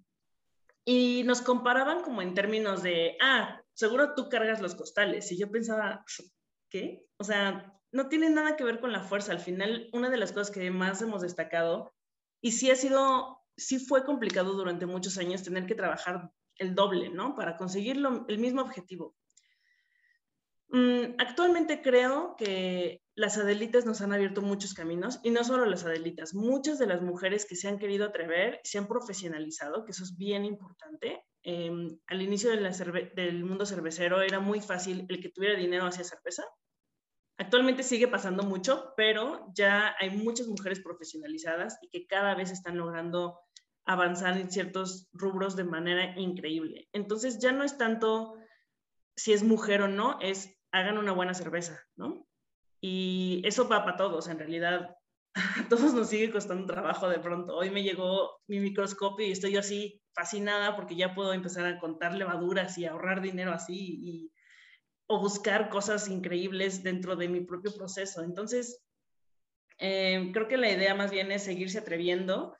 y 0.84 1.22
nos 1.24 1.40
comparaban 1.40 2.02
como 2.02 2.22
en 2.22 2.34
términos 2.34 2.82
de, 2.82 3.16
ah, 3.22 3.62
seguro 3.72 4.14
tú 4.14 4.28
cargas 4.28 4.60
los 4.60 4.74
costales. 4.74 5.30
Y 5.30 5.38
yo 5.38 5.48
pensaba, 5.48 6.04
O 7.18 7.24
sea, 7.24 7.78
no 7.92 8.08
tiene 8.08 8.30
nada 8.30 8.56
que 8.56 8.64
ver 8.64 8.80
con 8.80 8.92
la 8.92 9.02
fuerza. 9.02 9.32
Al 9.32 9.40
final, 9.40 9.88
una 9.92 10.10
de 10.10 10.16
las 10.16 10.32
cosas 10.32 10.50
que 10.50 10.70
más 10.70 11.02
hemos 11.02 11.22
destacado, 11.22 11.94
y 12.40 12.52
sí 12.52 12.70
ha 12.70 12.76
sido, 12.76 13.38
sí 13.56 13.78
fue 13.78 14.04
complicado 14.04 14.54
durante 14.54 14.86
muchos 14.86 15.18
años 15.18 15.42
tener 15.42 15.66
que 15.66 15.74
trabajar 15.74 16.30
el 16.56 16.74
doble, 16.74 17.10
¿no? 17.10 17.34
Para 17.34 17.56
conseguir 17.56 17.96
el 18.28 18.38
mismo 18.38 18.62
objetivo. 18.62 19.14
Mm, 20.68 21.16
actualmente 21.18 21.82
creo 21.82 22.34
que 22.36 23.02
las 23.14 23.36
Adelitas 23.36 23.84
nos 23.84 24.00
han 24.00 24.14
abierto 24.14 24.40
muchos 24.40 24.72
caminos 24.72 25.20
y 25.22 25.30
no 25.30 25.44
solo 25.44 25.66
las 25.66 25.84
Adelitas, 25.84 26.34
muchas 26.34 26.78
de 26.78 26.86
las 26.86 27.02
mujeres 27.02 27.44
que 27.44 27.56
se 27.56 27.68
han 27.68 27.78
querido 27.78 28.06
atrever 28.06 28.58
se 28.64 28.78
han 28.78 28.88
profesionalizado, 28.88 29.84
que 29.84 29.90
eso 29.90 30.02
es 30.02 30.16
bien 30.16 30.46
importante. 30.46 31.22
Em, 31.42 31.98
al 32.06 32.22
inicio 32.22 32.50
del 32.50 33.44
mundo 33.44 33.66
cervecero 33.66 34.22
era 34.22 34.40
muy 34.40 34.60
fácil 34.60 35.04
el 35.08 35.20
que 35.20 35.28
tuviera 35.28 35.58
dinero 35.58 35.84
hacia 35.84 36.04
cerveza 36.04 36.44
Actualmente 37.38 37.82
sigue 37.82 38.08
pasando 38.08 38.42
mucho, 38.42 38.92
pero 38.96 39.46
ya 39.54 39.94
hay 39.98 40.10
muchas 40.10 40.46
mujeres 40.46 40.80
profesionalizadas 40.80 41.78
y 41.82 41.88
que 41.88 42.06
cada 42.06 42.34
vez 42.34 42.50
están 42.50 42.76
logrando 42.76 43.40
avanzar 43.84 44.36
en 44.36 44.50
ciertos 44.50 45.08
rubros 45.12 45.56
de 45.56 45.64
manera 45.64 46.18
increíble. 46.18 46.88
Entonces 46.92 47.38
ya 47.40 47.52
no 47.52 47.64
es 47.64 47.78
tanto 47.78 48.36
si 49.16 49.32
es 49.32 49.42
mujer 49.42 49.82
o 49.82 49.88
no, 49.88 50.18
es 50.20 50.58
hagan 50.72 50.98
una 50.98 51.12
buena 51.12 51.34
cerveza, 51.34 51.80
¿no? 51.96 52.26
Y 52.80 53.42
eso 53.44 53.68
va 53.68 53.84
para 53.84 53.96
todos, 53.96 54.28
en 54.28 54.38
realidad. 54.38 54.96
A 55.64 55.68
todos 55.68 55.94
nos 55.94 56.08
sigue 56.08 56.30
costando 56.30 56.66
trabajo 56.66 57.08
de 57.08 57.18
pronto. 57.18 57.56
Hoy 57.56 57.70
me 57.70 57.82
llegó 57.82 58.40
mi 58.46 58.60
microscopio 58.60 59.26
y 59.26 59.32
estoy 59.32 59.56
así 59.56 60.02
fascinada 60.12 60.76
porque 60.76 60.96
ya 60.96 61.14
puedo 61.14 61.32
empezar 61.32 61.64
a 61.64 61.78
contar 61.78 62.14
levaduras 62.14 62.76
y 62.76 62.84
ahorrar 62.84 63.22
dinero 63.22 63.52
así 63.52 63.98
y 64.02 64.31
o 65.14 65.20
buscar 65.20 65.68
cosas 65.68 66.08
increíbles 66.08 66.82
dentro 66.82 67.16
de 67.16 67.28
mi 67.28 67.40
propio 67.40 67.74
proceso. 67.74 68.22
Entonces, 68.22 68.82
eh, 69.78 70.30
creo 70.32 70.48
que 70.48 70.56
la 70.56 70.70
idea 70.70 70.94
más 70.94 71.10
bien 71.10 71.30
es 71.32 71.42
seguirse 71.42 71.78
atreviendo 71.78 72.56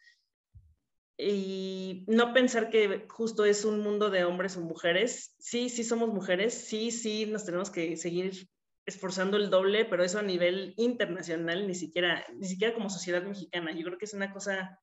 y 1.16 2.04
no 2.08 2.32
pensar 2.32 2.68
que 2.68 3.06
justo 3.08 3.44
es 3.44 3.64
un 3.64 3.80
mundo 3.80 4.10
de 4.10 4.24
hombres 4.24 4.56
o 4.56 4.60
mujeres. 4.60 5.34
Sí, 5.38 5.68
sí 5.68 5.84
somos 5.84 6.08
mujeres, 6.08 6.52
sí, 6.52 6.90
sí 6.90 7.26
nos 7.26 7.44
tenemos 7.44 7.70
que 7.70 7.96
seguir 7.96 8.48
esforzando 8.86 9.36
el 9.36 9.48
doble, 9.48 9.84
pero 9.84 10.02
eso 10.02 10.18
a 10.18 10.22
nivel 10.22 10.74
internacional, 10.76 11.66
ni 11.66 11.74
siquiera, 11.74 12.24
ni 12.34 12.48
siquiera 12.48 12.74
como 12.74 12.90
sociedad 12.90 13.22
mexicana. 13.22 13.72
Yo 13.72 13.84
creo 13.84 13.98
que 13.98 14.06
es 14.06 14.14
una 14.14 14.32
cosa 14.32 14.78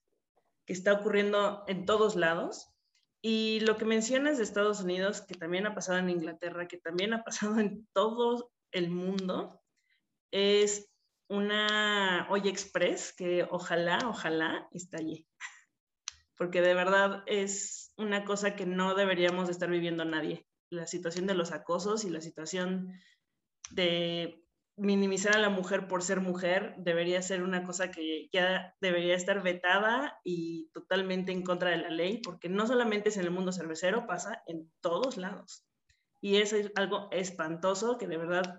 que 0.66 0.74
está 0.74 0.94
ocurriendo 0.94 1.64
en 1.68 1.86
todos 1.86 2.16
lados 2.16 2.70
y 3.22 3.60
lo 3.62 3.76
que 3.78 3.86
mencionas 3.86 4.38
de 4.38 4.44
Estados 4.44 4.82
Unidos, 4.82 5.22
que 5.22 5.36
también 5.36 5.66
ha 5.66 5.76
pasado 5.76 6.00
en 6.00 6.10
Inglaterra, 6.10 6.68
que 6.68 6.78
también 6.78 7.14
ha 7.14 7.24
pasado 7.24 7.60
en 7.60 7.88
todo 7.94 8.52
el 8.72 8.90
mundo, 8.90 9.62
es 10.32 10.90
una 11.28 12.28
olla 12.30 12.50
express 12.50 13.14
que 13.14 13.48
ojalá, 13.50 14.00
ojalá 14.08 14.68
estalle. 14.72 15.28
Porque 16.36 16.62
de 16.62 16.74
verdad 16.74 17.24
es 17.26 17.94
una 17.98 18.24
cosa 18.24 18.56
que 18.56 18.66
no 18.66 18.96
deberíamos 18.96 19.50
estar 19.50 19.70
viviendo 19.70 20.06
nadie. 20.06 20.46
La 20.72 20.88
situación 20.88 21.28
de 21.28 21.34
los 21.34 21.52
acosos 21.52 22.06
y 22.06 22.10
la 22.10 22.22
situación 22.22 22.94
de 23.72 24.44
minimizar 24.80 25.36
a 25.36 25.40
la 25.40 25.50
mujer 25.50 25.88
por 25.88 26.02
ser 26.02 26.22
mujer 26.22 26.74
debería 26.78 27.22
ser 27.22 27.44
una 27.44 27.64
cosa 27.64 27.92
que 27.92 28.30
ya 28.32 28.76
debería 28.82 29.16
estar 29.16 29.44
vetada 29.44 30.20
y 30.24 30.70
totalmente 30.74 31.32
en 31.32 31.44
contra 31.44 31.72
de 31.72 31.78
la 31.78 31.90
ley, 31.90 32.22
porque 32.24 32.50
no 32.50 32.66
solamente 32.66 33.10
es 33.10 33.18
en 33.18 33.26
el 33.26 33.32
mundo 33.32 33.52
cervecero, 33.52 34.08
pasa 34.08 34.42
en 34.48 34.72
todos 34.82 35.18
lados. 35.18 35.66
Y 36.22 36.38
eso 36.38 36.56
es 36.56 36.72
algo 36.76 37.10
espantoso 37.12 37.98
que 37.98 38.08
de 38.08 38.18
verdad 38.18 38.58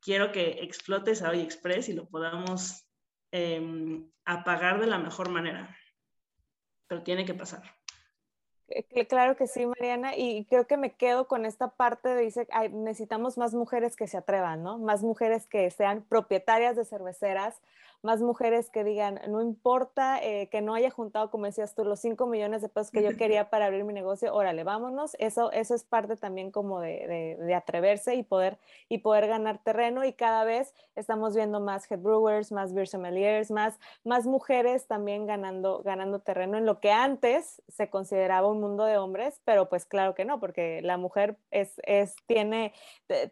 quiero 0.00 0.32
que 0.32 0.58
explote 0.62 1.12
a 1.12 1.34
Express 1.34 1.88
y 1.88 1.92
lo 1.94 2.08
podamos 2.08 2.86
em, 3.30 4.10
a 4.24 4.44
pagar 4.44 4.80
de 4.80 4.86
la 4.86 4.98
mejor 4.98 5.30
manera, 5.30 5.76
pero 6.88 7.02
tiene 7.02 7.24
que 7.24 7.34
pasar. 7.34 7.62
Claro 9.08 9.36
que 9.36 9.46
sí, 9.46 9.66
Mariana, 9.66 10.16
y 10.16 10.44
creo 10.46 10.66
que 10.66 10.76
me 10.76 10.92
quedo 10.92 11.26
con 11.28 11.44
esta 11.44 11.68
parte 11.68 12.08
de 12.08 12.22
dice, 12.22 12.48
necesitamos 12.70 13.36
más 13.38 13.54
mujeres 13.54 13.96
que 13.96 14.06
se 14.06 14.16
atrevan, 14.16 14.62
¿no? 14.62 14.78
Más 14.78 15.02
mujeres 15.02 15.46
que 15.46 15.70
sean 15.70 16.02
propietarias 16.02 16.76
de 16.76 16.84
cerveceras, 16.84 17.60
más 18.02 18.20
mujeres 18.20 18.68
que 18.68 18.82
digan, 18.82 19.20
no 19.28 19.40
importa 19.40 20.20
eh, 20.22 20.48
que 20.48 20.60
no 20.60 20.74
haya 20.74 20.90
juntado, 20.90 21.30
como 21.30 21.46
decías 21.46 21.74
tú, 21.74 21.84
los 21.84 22.00
5 22.00 22.26
millones 22.26 22.60
de 22.60 22.68
pesos 22.68 22.90
que 22.90 23.02
yo 23.02 23.10
quería 23.16 23.48
para 23.48 23.66
abrir 23.66 23.84
mi 23.84 23.92
negocio, 23.92 24.34
órale, 24.34 24.64
vámonos. 24.64 25.16
Eso, 25.20 25.52
eso 25.52 25.74
es 25.74 25.84
parte 25.84 26.16
también 26.16 26.50
como 26.50 26.80
de, 26.80 27.36
de, 27.38 27.54
atreverse 27.54 28.16
y 28.16 28.24
poder, 28.24 28.58
y 28.88 28.98
poder 28.98 29.28
ganar 29.28 29.58
terreno. 29.62 30.04
Y 30.04 30.12
cada 30.12 30.44
vez 30.44 30.74
estamos 30.96 31.36
viendo 31.36 31.60
más 31.60 31.88
head 31.90 32.00
brewers, 32.00 32.50
más 32.50 32.74
beer 32.74 32.88
sommeliers, 32.88 33.50
más, 33.52 33.78
más 34.04 34.26
mujeres 34.26 34.86
también 34.86 35.26
ganando, 35.26 35.82
ganando 35.84 36.18
terreno 36.18 36.58
en 36.58 36.66
lo 36.66 36.80
que 36.80 36.90
antes 36.90 37.62
se 37.68 37.88
consideraba 37.88 38.48
un 38.48 38.60
mundo 38.62 38.84
de 38.86 38.96
hombres, 38.96 39.40
pero 39.44 39.68
pues 39.68 39.84
claro 39.84 40.14
que 40.14 40.24
no, 40.24 40.40
porque 40.40 40.80
la 40.82 40.96
mujer 40.96 41.36
es, 41.50 41.74
es 41.84 42.16
tiene, 42.26 42.72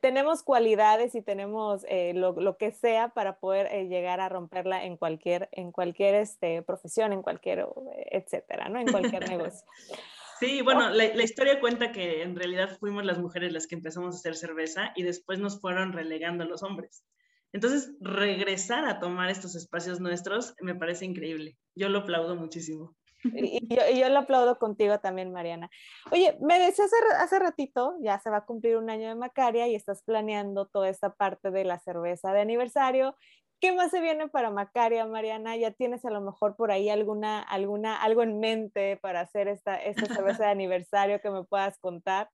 tenemos 0.02 0.42
cualidades 0.42 1.14
y 1.14 1.22
tenemos 1.22 1.86
eh, 1.88 2.12
lo, 2.14 2.32
lo, 2.32 2.58
que 2.58 2.72
sea 2.72 3.08
para 3.08 3.38
poder 3.38 3.68
eh, 3.72 3.88
llegar 3.88 4.20
a 4.20 4.28
romper 4.28 4.66
en 4.66 4.98
cualquier, 4.98 5.48
en 5.52 5.72
cualquier 5.72 6.14
este, 6.16 6.60
profesión, 6.62 7.14
en 7.14 7.22
cualquier, 7.22 7.66
etcétera, 8.10 8.68
¿no? 8.68 8.78
En 8.78 8.88
cualquier 8.88 9.26
negocio. 9.28 9.66
Sí, 10.40 10.62
bueno, 10.62 10.88
la, 10.88 11.22
historia 11.22 11.60
cuenta 11.60 11.92
que 11.92 12.22
en 12.22 12.34
realidad 12.34 12.78
fuimos 12.78 13.04
las 13.04 13.18
mujeres 13.18 13.52
las 13.52 13.66
que 13.66 13.74
empezamos 13.74 14.14
a 14.14 14.18
hacer 14.18 14.34
cerveza 14.34 14.90
y 14.96 15.02
después 15.02 15.38
nos 15.38 15.60
fueron 15.60 15.92
relegando 15.92 16.46
los 16.46 16.62
hombres. 16.62 17.04
Entonces, 17.52 17.92
regresar 18.00 18.86
a 18.86 19.00
tomar 19.00 19.28
estos 19.28 19.54
espacios 19.54 20.00
nuestros 20.00 20.54
me 20.62 20.74
parece 20.74 21.04
increíble. 21.04 21.58
Yo 21.74 21.90
lo 21.90 21.98
aplaudo 21.98 22.36
muchísimo. 22.36 22.96
Y 23.24 23.74
yo, 23.74 23.82
yo, 23.94 24.08
lo 24.08 24.20
aplaudo 24.20 24.58
contigo 24.58 24.98
también, 25.00 25.32
Mariana. 25.32 25.70
Oye, 26.10 26.36
me 26.40 26.58
decías 26.58 26.90
hace, 26.92 27.22
hace, 27.22 27.38
ratito, 27.38 27.96
ya 28.00 28.18
se 28.18 28.30
va 28.30 28.38
a 28.38 28.44
cumplir 28.46 28.76
un 28.76 28.90
año 28.90 29.08
de 29.08 29.14
Macaria 29.14 29.68
y 29.68 29.74
estás 29.74 30.02
planeando 30.02 30.66
toda 30.66 30.88
esta 30.88 31.14
parte 31.14 31.50
de 31.50 31.64
la 31.64 31.78
cerveza 31.78 32.32
de 32.32 32.40
aniversario 32.40 33.16
¿Qué 33.60 33.72
más 33.72 33.90
se 33.90 34.00
viene 34.00 34.26
para 34.26 34.50
Macaria, 34.50 35.04
Mariana? 35.04 35.54
¿Ya 35.54 35.70
tienes 35.70 36.06
a 36.06 36.10
lo 36.10 36.22
mejor 36.22 36.56
por 36.56 36.70
ahí 36.70 36.88
alguna, 36.88 37.42
alguna, 37.42 38.00
algo 38.00 38.22
en 38.22 38.40
mente 38.40 38.96
para 38.96 39.20
hacer 39.20 39.48
esta, 39.48 39.76
esta 39.76 40.06
cerveza 40.06 40.44
de 40.44 40.50
aniversario 40.50 41.20
que 41.20 41.30
me 41.30 41.44
puedas 41.44 41.78
contar? 41.78 42.30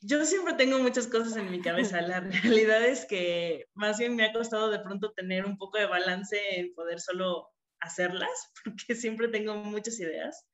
Yo 0.00 0.24
siempre 0.24 0.54
tengo 0.54 0.78
muchas 0.78 1.08
cosas 1.08 1.36
en 1.36 1.50
mi 1.50 1.60
cabeza. 1.60 2.00
La 2.00 2.20
realidad 2.42 2.82
es 2.86 3.04
que 3.04 3.66
más 3.74 3.98
bien 3.98 4.16
me 4.16 4.24
ha 4.24 4.32
costado 4.32 4.70
de 4.70 4.78
pronto 4.78 5.12
tener 5.12 5.44
un 5.44 5.58
poco 5.58 5.76
de 5.76 5.84
balance 5.84 6.38
en 6.58 6.72
poder 6.74 7.00
solo 7.00 7.50
hacerlas, 7.82 8.52
porque 8.64 8.94
siempre 8.94 9.28
tengo 9.28 9.54
muchas 9.54 9.98
ideas. 10.00 10.46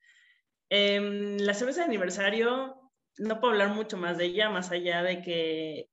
Eh, 0.71 1.37
la 1.41 1.55
cerveza 1.55 1.81
de 1.81 1.87
aniversario, 1.87 2.77
no 3.19 3.41
puedo 3.41 3.53
hablar 3.53 3.71
mucho 3.71 3.97
más 3.97 4.19
de 4.19 4.27
ella, 4.27 4.51
más 4.51 4.71
allá 4.71 5.03
de 5.03 5.23
que 5.23 5.91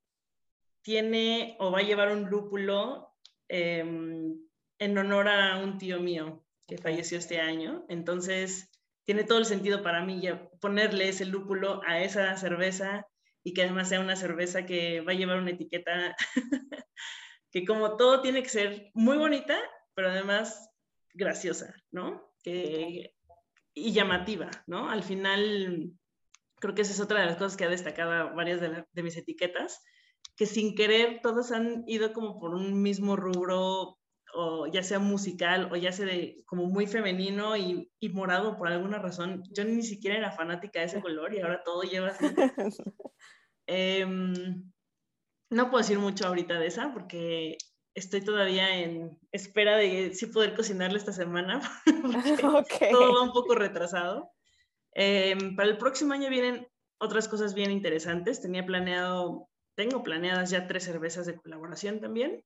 tiene 0.81 1.55
o 1.59 1.71
va 1.71 1.79
a 1.79 1.83
llevar 1.83 2.11
un 2.11 2.29
lúpulo 2.29 3.15
Em, 3.47 4.39
en 4.79 4.97
honor 4.97 5.27
a 5.27 5.57
un 5.57 5.77
tío 5.77 5.99
mío 5.99 6.43
que 6.67 6.77
falleció 6.77 7.17
este 7.17 7.39
año. 7.39 7.85
Entonces, 7.89 8.69
tiene 9.03 9.23
todo 9.23 9.37
el 9.37 9.45
sentido 9.45 9.83
para 9.83 10.03
mí 10.03 10.19
ya 10.21 10.49
ponerle 10.59 11.09
ese 11.09 11.25
lúpulo 11.25 11.81
a 11.85 12.01
esa 12.01 12.35
cerveza 12.37 13.05
y 13.43 13.53
que 13.53 13.63
además 13.63 13.89
sea 13.89 13.99
una 13.99 14.15
cerveza 14.15 14.65
que 14.65 15.01
va 15.01 15.11
a 15.11 15.15
llevar 15.15 15.37
una 15.37 15.51
etiqueta 15.51 16.15
que 17.51 17.65
como 17.65 17.97
todo 17.97 18.21
tiene 18.21 18.41
que 18.41 18.49
ser 18.49 18.91
muy 18.95 19.17
bonita, 19.17 19.57
pero 19.93 20.09
además 20.09 20.71
graciosa, 21.15 21.73
¿no? 21.91 22.31
y 23.77 23.91
llamativa, 23.91 24.49
¿no? 24.67 24.89
Al 24.89 25.03
final, 25.03 25.91
creo 26.59 26.75
que 26.75 26.83
esa 26.83 26.93
es 26.93 26.99
otra 27.01 27.19
de 27.19 27.25
las 27.25 27.37
cosas 27.37 27.57
que 27.57 27.65
ha 27.65 27.69
destacado 27.69 28.33
varias 28.35 28.61
de, 28.61 28.85
de 28.89 29.03
mis 29.03 29.17
etiquetas, 29.17 29.81
que 30.37 30.45
sin 30.45 30.75
querer 30.75 31.19
todos 31.21 31.51
han 31.51 31.83
ido 31.87 32.13
como 32.13 32.39
por 32.39 32.53
un 32.53 32.81
mismo 32.81 33.15
rubro, 33.15 33.97
o 34.35 34.67
ya 34.67 34.83
sea 34.83 34.99
musical 34.99 35.69
o 35.71 35.75
ya 35.75 35.91
sea 35.91 36.05
de, 36.05 36.43
como 36.45 36.65
muy 36.65 36.87
femenino 36.87 37.55
y, 37.55 37.91
y, 37.99 38.09
morado 38.09 38.57
por 38.57 38.67
alguna 38.67 38.99
razón. 38.99 39.43
Yo 39.51 39.63
ni 39.63 39.81
siquiera 39.81 40.17
era 40.17 40.31
fanática 40.31 40.79
de 40.79 40.85
ese 40.85 41.01
color 41.01 41.33
y 41.33 41.39
ahora 41.39 41.63
todo 41.63 41.83
lleva 41.83 42.09
así. 42.09 42.25
Em, 43.67 44.71
no 45.49 45.71
puedo 45.71 45.81
decir 45.81 45.97
mucho 45.97 46.27
ahorita 46.27 46.59
de 46.59 46.67
esa 46.67 46.93
porque 46.93 47.57
estoy 47.95 48.21
todavía 48.21 48.77
en 48.77 49.17
espera 49.31 49.77
de 49.77 50.13
sí 50.13 50.27
poder 50.27 50.55
cocinarla 50.55 50.97
esta 50.97 51.13
semana. 51.13 51.61
okay. 52.65 52.91
Todo 52.91 53.15
va 53.15 53.21
un 53.23 53.31
poco 53.31 53.55
retrasado. 53.55 54.31
Em, 54.91 55.55
para 55.55 55.69
el 55.69 55.77
próximo 55.77 56.13
año 56.13 56.29
vienen 56.29 56.67
otras 56.99 57.27
cosas 57.27 57.53
bien 57.53 57.71
interesantes. 57.71 58.41
Tenía 58.41 58.65
planeado 58.65 59.49
tengo 59.75 60.03
planeadas 60.03 60.49
ya 60.49 60.67
tres 60.67 60.85
cervezas 60.85 61.25
de 61.25 61.35
colaboración 61.35 61.99
también 61.99 62.43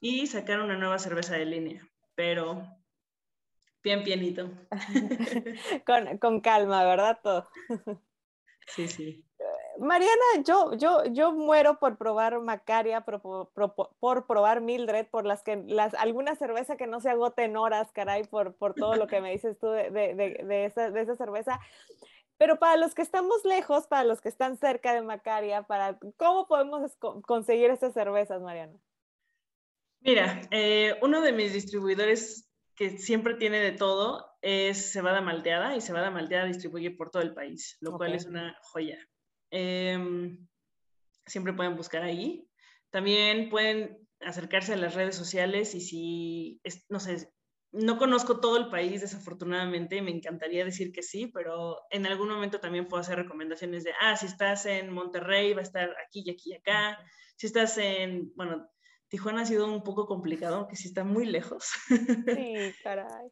y 0.00 0.26
sacar 0.26 0.60
una 0.60 0.76
nueva 0.76 0.98
cerveza 0.98 1.36
de 1.36 1.46
línea, 1.46 1.88
pero 2.16 2.66
bien 3.84 4.02
pianito. 4.02 4.50
con, 5.86 6.18
con, 6.18 6.40
calma, 6.40 6.84
¿verdad? 6.84 7.20
Todo. 7.22 7.48
sí, 8.66 8.88
sí. 8.88 9.24
Mariana, 9.78 10.42
yo, 10.44 10.74
yo, 10.74 11.04
yo 11.06 11.32
muero 11.32 11.78
por 11.78 11.96
probar 11.96 12.38
Macaria, 12.40 13.02
por, 13.02 13.20
por, 13.20 14.26
probar 14.26 14.60
Mildred, 14.60 15.06
por 15.06 15.24
las 15.24 15.42
que, 15.42 15.56
las, 15.66 15.94
alguna 15.94 16.34
cerveza 16.36 16.76
que 16.76 16.86
no 16.86 17.00
se 17.00 17.10
agote 17.10 17.44
en 17.44 17.56
horas, 17.56 17.92
caray, 17.92 18.24
por, 18.24 18.54
por 18.54 18.74
todo 18.74 18.96
lo 18.96 19.06
que 19.06 19.20
me 19.20 19.32
dices 19.32 19.58
tú 19.58 19.68
de, 19.68 19.90
de, 19.90 20.14
de, 20.14 20.44
de 20.44 20.64
esa, 20.66 20.90
de 20.90 21.00
esa 21.00 21.16
cerveza. 21.16 21.60
Pero 22.38 22.58
para 22.58 22.76
los 22.76 22.94
que 22.94 23.02
estamos 23.02 23.44
lejos, 23.44 23.86
para 23.86 24.04
los 24.04 24.20
que 24.20 24.28
están 24.28 24.56
cerca 24.56 24.92
de 24.94 25.02
Macaria, 25.02 25.62
para, 25.62 25.98
¿cómo 26.16 26.48
podemos 26.48 26.96
conseguir 27.24 27.70
esas 27.70 27.92
cervezas, 27.94 28.42
Mariana? 28.42 28.76
Mira, 30.00 30.40
eh, 30.50 30.98
uno 31.02 31.20
de 31.20 31.32
mis 31.32 31.52
distribuidores 31.52 32.50
que 32.74 32.98
siempre 32.98 33.34
tiene 33.34 33.60
de 33.60 33.72
todo 33.72 34.26
es 34.40 34.92
Cebada 34.92 35.20
Malteada 35.20 35.76
y 35.76 35.80
Cebada 35.80 36.10
Malteada 36.10 36.46
distribuye 36.46 36.90
por 36.90 37.10
todo 37.10 37.22
el 37.22 37.32
país, 37.34 37.76
lo 37.80 37.96
cual 37.96 38.14
es 38.14 38.26
una 38.26 38.58
joya. 38.62 38.98
Em, 39.52 40.48
siempre 41.26 41.52
pueden 41.52 41.76
buscar 41.76 42.02
ahí. 42.02 42.48
También 42.90 43.50
pueden 43.50 44.08
acercarse 44.20 44.72
a 44.72 44.76
las 44.76 44.94
redes 44.94 45.14
sociales 45.14 45.74
y 45.74 45.80
si, 45.80 46.60
no 46.88 46.98
sé, 47.00 47.28
no 47.70 47.98
conozco 47.98 48.40
todo 48.40 48.56
el 48.56 48.68
país, 48.70 49.00
desafortunadamente, 49.00 50.02
me 50.02 50.10
encantaría 50.10 50.64
decir 50.64 50.90
que 50.92 51.02
sí, 51.02 51.26
pero 51.26 51.78
en 51.90 52.06
algún 52.06 52.28
momento 52.28 52.60
también 52.60 52.88
puedo 52.88 53.00
hacer 53.00 53.16
recomendaciones 53.16 53.84
de, 53.84 53.92
ah, 54.00 54.16
si 54.16 54.26
estás 54.26 54.66
en 54.66 54.92
Monterrey, 54.92 55.52
va 55.52 55.60
a 55.60 55.64
estar 55.64 55.90
aquí 56.06 56.22
y 56.24 56.30
aquí 56.30 56.50
y 56.50 56.54
acá. 56.54 56.98
Si 57.36 57.46
estás 57.46 57.76
en, 57.78 58.32
bueno, 58.34 58.70
Tijuana 59.08 59.42
ha 59.42 59.46
sido 59.46 59.66
un 59.66 59.82
poco 59.82 60.06
complicado, 60.06 60.66
que 60.68 60.76
sí 60.76 60.88
está 60.88 61.04
muy 61.04 61.26
lejos. 61.26 61.70
Sí, 61.88 62.74
caray. 62.82 63.30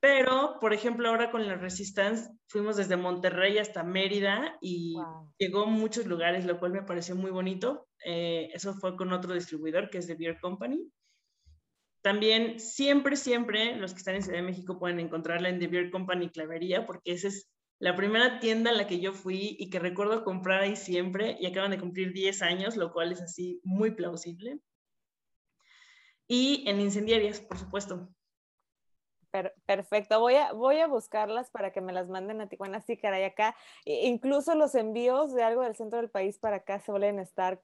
Pero, 0.00 0.58
por 0.60 0.72
ejemplo, 0.72 1.08
ahora 1.08 1.30
con 1.30 1.46
la 1.46 1.56
Resistance 1.56 2.30
fuimos 2.46 2.76
desde 2.76 2.96
Monterrey 2.96 3.58
hasta 3.58 3.82
Mérida 3.82 4.56
y 4.60 4.96
llegó 5.38 5.64
a 5.64 5.66
muchos 5.66 6.06
lugares, 6.06 6.46
lo 6.46 6.58
cual 6.58 6.72
me 6.72 6.82
pareció 6.82 7.14
muy 7.14 7.30
bonito. 7.30 7.88
Eh, 8.04 8.48
eso 8.54 8.74
fue 8.74 8.96
con 8.96 9.12
otro 9.12 9.34
distribuidor 9.34 9.90
que 9.90 9.98
es 9.98 10.06
de 10.06 10.14
Beer 10.14 10.38
Company. 10.40 10.90
También 12.02 12.60
siempre, 12.60 13.16
siempre 13.16 13.76
los 13.76 13.92
que 13.92 13.98
están 13.98 14.14
en 14.14 14.22
Ciudad 14.22 14.38
de 14.38 14.44
México 14.44 14.78
pueden 14.78 15.00
encontrarla 15.00 15.48
en 15.48 15.58
The 15.58 15.66
Beer 15.66 15.90
Company 15.90 16.30
Clavería, 16.30 16.86
porque 16.86 17.12
esa 17.12 17.28
es 17.28 17.50
la 17.78 17.96
primera 17.96 18.38
tienda 18.38 18.70
a 18.70 18.74
la 18.74 18.86
que 18.86 19.00
yo 19.00 19.12
fui 19.12 19.56
y 19.58 19.68
que 19.68 19.80
recuerdo 19.80 20.24
comprar 20.24 20.62
ahí 20.62 20.76
siempre 20.76 21.36
y 21.40 21.46
acaban 21.46 21.72
de 21.72 21.80
cumplir 21.80 22.12
10 22.12 22.42
años, 22.42 22.76
lo 22.76 22.92
cual 22.92 23.12
es 23.12 23.20
así 23.20 23.60
muy 23.64 23.90
plausible. 23.90 24.60
Y 26.28 26.64
en 26.66 26.80
incendiarias, 26.80 27.40
por 27.40 27.58
supuesto 27.58 28.15
perfecto, 29.66 30.20
voy 30.20 30.34
a, 30.36 30.52
voy 30.52 30.78
a 30.80 30.86
buscarlas 30.86 31.50
para 31.50 31.72
que 31.72 31.80
me 31.80 31.92
las 31.92 32.08
manden 32.08 32.40
a 32.40 32.48
Tijuana, 32.48 32.80
sí, 32.80 32.96
caray, 32.96 33.24
acá. 33.24 33.56
incluso 33.84 34.54
los 34.54 34.74
envíos 34.74 35.32
de 35.34 35.42
algo 35.42 35.62
del 35.62 35.76
centro 35.76 35.98
del 35.98 36.10
país 36.10 36.38
para 36.38 36.56
acá 36.56 36.80
suelen 36.80 37.18
estar, 37.18 37.60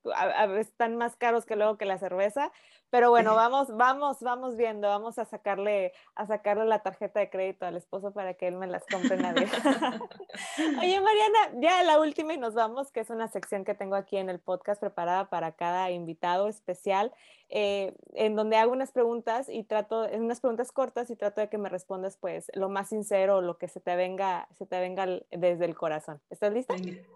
están 0.58 0.96
más 0.96 1.16
caros 1.16 1.46
que 1.46 1.56
luego 1.56 1.76
que 1.76 1.84
la 1.84 1.98
cerveza, 1.98 2.52
pero 2.92 3.08
bueno, 3.08 3.34
vamos, 3.34 3.74
vamos, 3.74 4.20
vamos 4.20 4.56
viendo, 4.56 4.86
vamos 4.86 5.18
a 5.18 5.24
sacarle, 5.24 5.94
a 6.14 6.26
sacarle 6.26 6.66
la 6.66 6.80
tarjeta 6.80 7.20
de 7.20 7.30
crédito 7.30 7.64
al 7.64 7.76
esposo 7.76 8.12
para 8.12 8.34
que 8.34 8.48
él 8.48 8.56
me 8.56 8.66
las 8.66 8.84
compre 8.86 9.14
en 9.14 9.22
Oye, 10.78 11.00
Mariana, 11.00 11.38
ya 11.54 11.82
la 11.84 11.98
última 11.98 12.34
y 12.34 12.38
nos 12.38 12.52
vamos, 12.52 12.92
que 12.92 13.00
es 13.00 13.08
una 13.08 13.28
sección 13.28 13.64
que 13.64 13.74
tengo 13.74 13.94
aquí 13.94 14.18
en 14.18 14.28
el 14.28 14.40
podcast 14.40 14.78
preparada 14.78 15.30
para 15.30 15.52
cada 15.52 15.90
invitado 15.90 16.48
especial. 16.48 17.12
Eh, 17.54 17.94
en 18.14 18.34
donde 18.34 18.56
hago 18.56 18.72
unas 18.72 18.92
preguntas 18.92 19.46
y 19.50 19.62
trato, 19.64 20.06
unas 20.14 20.40
preguntas 20.40 20.72
cortas 20.72 21.10
y 21.10 21.16
trato 21.16 21.42
de 21.42 21.50
que 21.50 21.58
me 21.62 21.68
respondas 21.68 22.16
pues 22.18 22.50
lo 22.54 22.68
más 22.68 22.88
sincero, 22.88 23.40
lo 23.40 23.56
que 23.56 23.68
se 23.68 23.80
te 23.80 23.96
venga, 23.96 24.48
se 24.58 24.66
te 24.66 24.78
venga 24.78 25.06
desde 25.30 25.64
el 25.64 25.74
corazón. 25.74 26.20
¿Estás 26.28 26.52
lista? 26.52 26.74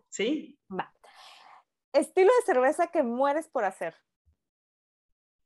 Sí. 0.08 0.58
Va. 0.70 0.92
Estilo 1.92 2.30
de 2.40 2.46
cerveza 2.46 2.86
que 2.88 3.02
mueres 3.02 3.48
por 3.48 3.64
hacer. 3.64 3.94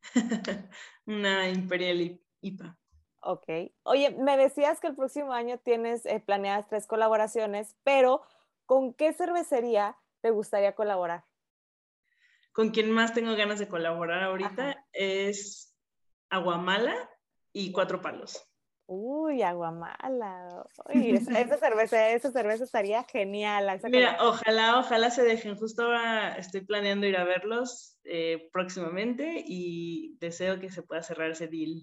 Una 1.06 1.48
Imperial 1.48 2.20
IPA. 2.40 2.78
Ok. 3.22 3.48
Oye, 3.82 4.10
me 4.10 4.36
decías 4.36 4.80
que 4.80 4.88
el 4.88 4.96
próximo 4.96 5.32
año 5.32 5.58
tienes 5.58 6.06
eh, 6.06 6.20
planeadas 6.20 6.68
tres 6.68 6.86
colaboraciones, 6.86 7.76
pero 7.84 8.22
¿con 8.66 8.94
qué 8.94 9.12
cervecería 9.12 9.96
te 10.20 10.30
gustaría 10.30 10.74
colaborar? 10.74 11.24
Con 12.52 12.70
quien 12.70 12.90
más 12.90 13.14
tengo 13.14 13.34
ganas 13.36 13.58
de 13.58 13.68
colaborar 13.68 14.24
ahorita 14.24 14.86
es 14.92 15.76
Aguamala 16.30 16.94
y 17.52 17.72
Cuatro 17.72 18.00
Palos. 18.00 18.49
Uy, 18.92 19.40
aguamala. 19.42 20.66
Uy, 20.88 21.10
esa, 21.10 21.30
cerveza, 21.60 22.10
esa 22.10 22.32
cerveza 22.32 22.64
estaría 22.64 23.04
genial. 23.04 23.80
Mira, 23.84 24.16
ojalá, 24.20 24.80
ojalá 24.80 25.10
se 25.10 25.22
dejen. 25.22 25.54
Justo 25.54 25.84
ahora 25.84 26.32
estoy 26.32 26.62
planeando 26.62 27.06
ir 27.06 27.16
a 27.16 27.22
verlos 27.22 27.96
eh, 28.02 28.48
próximamente 28.52 29.44
y 29.46 30.16
deseo 30.18 30.58
que 30.58 30.70
se 30.70 30.82
pueda 30.82 31.04
cerrar 31.04 31.30
ese 31.30 31.46
deal. 31.46 31.80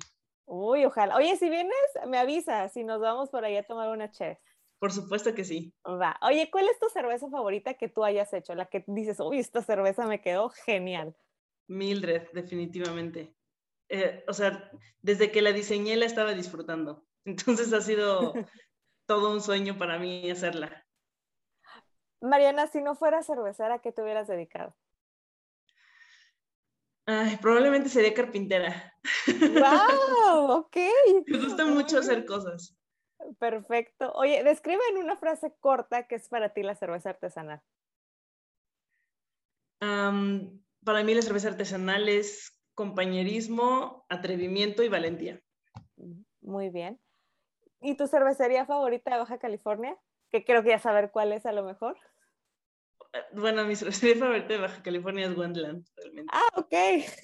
Uy, 0.47 0.83
ojalá. 0.83 1.15
Oye, 1.15 1.37
si 1.37 1.49
vienes, 1.49 1.73
me 2.07 2.17
avisas 2.17 2.73
si 2.73 2.83
nos 2.83 2.99
vamos 2.99 3.29
por 3.29 3.45
ahí 3.45 3.55
a 3.55 3.63
tomar 3.63 3.89
una 3.89 4.11
chef. 4.11 4.37
Por 4.77 4.91
supuesto 4.91 5.33
que 5.33 5.45
sí. 5.45 5.73
Va. 5.85 6.17
Oye, 6.23 6.49
¿cuál 6.51 6.67
es 6.67 6.77
tu 6.77 6.89
cerveza 6.89 7.29
favorita 7.29 7.75
que 7.75 7.87
tú 7.87 8.03
hayas 8.03 8.33
hecho? 8.33 8.53
La 8.53 8.65
que 8.65 8.83
dices, 8.85 9.21
uy, 9.21 9.39
esta 9.39 9.61
cerveza 9.61 10.05
me 10.07 10.19
quedó 10.19 10.49
genial. 10.49 11.15
Mildred, 11.67 12.27
definitivamente. 12.33 13.36
Eh, 13.89 14.23
o 14.27 14.33
sea, 14.33 14.69
desde 15.01 15.31
que 15.31 15.41
la 15.41 15.53
diseñé 15.53 15.95
la 15.95 16.05
estaba 16.05 16.33
disfrutando. 16.33 17.05
Entonces 17.25 17.73
ha 17.73 17.81
sido 17.81 18.33
todo 19.05 19.31
un 19.31 19.41
sueño 19.41 19.77
para 19.77 19.99
mí 19.99 20.29
hacerla. 20.29 20.85
Mariana, 22.21 22.67
si 22.67 22.81
no 22.81 22.95
fuera 22.95 23.21
cervecera, 23.21 23.75
¿a 23.75 23.79
qué 23.79 23.91
te 23.91 24.01
hubieras 24.01 24.27
dedicado? 24.27 24.75
Ay, 27.05 27.37
probablemente 27.37 27.87
sería 27.87 28.13
carpintera. 28.13 28.93
¡Wow! 29.27 30.17
Ok. 30.57 30.77
Me 31.25 31.39
gusta 31.39 31.65
mucho 31.65 31.99
hacer 31.99 32.25
cosas. 32.25 32.77
Perfecto. 33.39 34.11
Oye, 34.13 34.43
describe 34.43 34.81
en 34.91 34.97
una 34.97 35.15
frase 35.15 35.53
corta 35.59 36.07
qué 36.07 36.15
es 36.15 36.27
para 36.27 36.53
ti 36.53 36.63
la 36.63 36.75
cerveza 36.75 37.11
artesanal. 37.11 37.61
para 39.79 41.03
mí 41.03 41.13
la 41.13 41.21
cerveza 41.21 41.49
artesanal 41.49 42.09
es 42.09 42.56
compañerismo, 42.77 44.05
atrevimiento 44.07 44.83
y 44.83 44.87
valentía. 44.87 45.41
Muy 46.41 46.69
bien. 46.69 46.99
¿Y 47.81 47.97
tu 47.97 48.05
cervecería 48.05 48.67
favorita 48.67 49.11
de 49.11 49.17
Baja 49.17 49.39
California? 49.39 49.97
Que 50.29 50.45
creo 50.45 50.61
que 50.61 50.69
ya 50.69 50.79
saber 50.79 51.09
cuál 51.09 51.33
es 51.33 51.47
a 51.47 51.51
lo 51.53 51.63
mejor. 51.63 51.97
Bueno, 53.33 53.65
mi 53.65 53.75
cervecería 53.75 54.17
favorita 54.17 54.49
de 54.49 54.59
Baja 54.59 54.83
California 54.83 55.25
es 55.25 55.35
Wendland, 55.35 55.87
realmente. 55.95 56.31
Ah, 56.31 56.49
ok. 56.55 56.73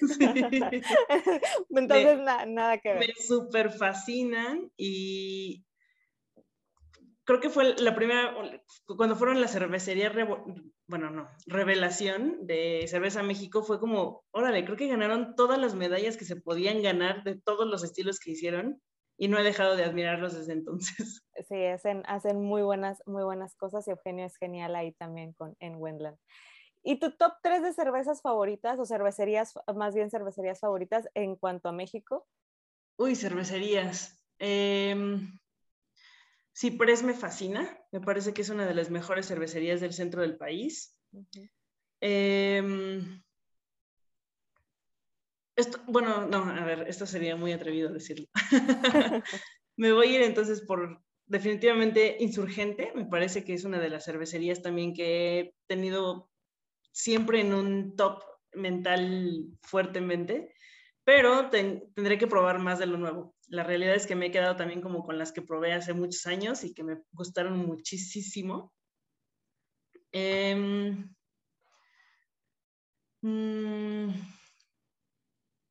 Entonces, 1.70 2.18
nada 2.48 2.78
que 2.78 2.92
ver. 2.92 3.06
Me 3.06 3.14
súper 3.24 3.70
fascinan 3.70 4.72
y 4.76 5.64
creo 7.24 7.40
que 7.40 7.50
fue 7.50 7.74
la 7.78 7.94
primera, 7.94 8.34
cuando 8.96 9.16
fueron 9.16 9.40
la 9.40 9.48
cervecería, 9.48 10.12
bueno, 10.86 11.10
no, 11.10 11.28
revelación 11.46 12.46
de 12.46 12.84
Cerveza 12.88 13.22
México, 13.22 13.62
fue 13.62 13.80
como, 13.80 14.24
órale, 14.30 14.64
creo 14.64 14.76
que 14.76 14.88
ganaron 14.88 15.34
todas 15.34 15.58
las 15.58 15.74
medallas 15.74 16.16
que 16.16 16.24
se 16.24 16.36
podían 16.36 16.82
ganar 16.82 17.24
de 17.24 17.40
todos 17.40 17.66
los 17.66 17.82
estilos 17.82 18.18
que 18.18 18.32
hicieron 18.32 18.80
y 19.16 19.28
no 19.28 19.38
he 19.38 19.42
dejado 19.42 19.76
de 19.76 19.84
admirarlos 19.84 20.34
desde 20.34 20.52
entonces. 20.52 21.20
Sí, 21.48 21.64
hacen, 21.66 22.04
hacen 22.06 22.40
muy, 22.40 22.62
buenas, 22.62 23.02
muy 23.06 23.24
buenas 23.24 23.56
cosas 23.56 23.88
y 23.88 23.90
Eugenio 23.90 24.24
es 24.24 24.36
genial 24.36 24.76
ahí 24.76 24.92
también 24.92 25.32
con, 25.32 25.56
en 25.58 25.74
Wendland. 25.74 26.16
¿Y 26.84 27.00
tu 27.00 27.10
top 27.10 27.32
3 27.42 27.60
de 27.60 27.72
cervezas 27.72 28.22
favoritas 28.22 28.78
o 28.78 28.86
cervecerías, 28.86 29.52
más 29.74 29.96
bien 29.96 30.10
cervecerías 30.10 30.60
favoritas 30.60 31.08
en 31.14 31.34
cuanto 31.34 31.68
a 31.68 31.72
México? 31.72 32.28
Uy, 32.96 33.16
cervecerías. 33.16 34.24
Eh, 34.38 34.94
Ciprés 36.56 37.02
me 37.02 37.14
fascina, 37.14 37.76
me 37.90 38.00
parece 38.00 38.32
que 38.32 38.42
es 38.42 38.48
una 38.48 38.64
de 38.64 38.74
las 38.74 38.88
mejores 38.88 39.26
cervecerías 39.26 39.80
del 39.80 39.92
centro 39.92 40.22
del 40.22 40.36
país. 40.36 40.96
Em, 42.00 43.22
esto, 45.56 45.80
bueno, 45.88 46.26
no, 46.26 46.44
a 46.44 46.64
ver, 46.64 46.86
esto 46.86 47.06
sería 47.06 47.34
muy 47.34 47.52
atrevido 47.52 47.92
decirlo. 47.92 48.26
me 49.76 49.92
voy 49.92 50.06
a 50.06 50.16
ir 50.16 50.22
entonces 50.22 50.60
por 50.60 51.02
definitivamente 51.26 52.18
Insurgente, 52.20 52.92
me 52.94 53.06
parece 53.06 53.44
que 53.44 53.54
es 53.54 53.64
una 53.64 53.80
de 53.80 53.88
las 53.88 54.04
cervecerías 54.04 54.62
también 54.62 54.94
que 54.94 55.40
he 55.40 55.54
tenido 55.66 56.30
siempre 56.92 57.40
en 57.40 57.52
un 57.52 57.96
top 57.96 58.22
mental 58.52 59.46
fuertemente, 59.62 60.54
pero 61.02 61.50
tendré 61.50 62.16
que 62.16 62.28
probar 62.28 62.60
más 62.60 62.78
de 62.78 62.86
lo 62.86 62.96
nuevo 62.96 63.33
la 63.48 63.62
realidad 63.62 63.94
es 63.94 64.06
que 64.06 64.16
me 64.16 64.26
he 64.26 64.30
quedado 64.30 64.56
también 64.56 64.80
como 64.80 65.04
con 65.04 65.18
las 65.18 65.32
que 65.32 65.42
probé 65.42 65.72
hace 65.72 65.92
muchos 65.92 66.26
años 66.26 66.64
y 66.64 66.74
que 66.74 66.84
me 66.84 67.02
gustaron 67.12 67.58
muchísimo. 67.58 68.72
Em, 70.12 71.14
mm, 73.22 74.10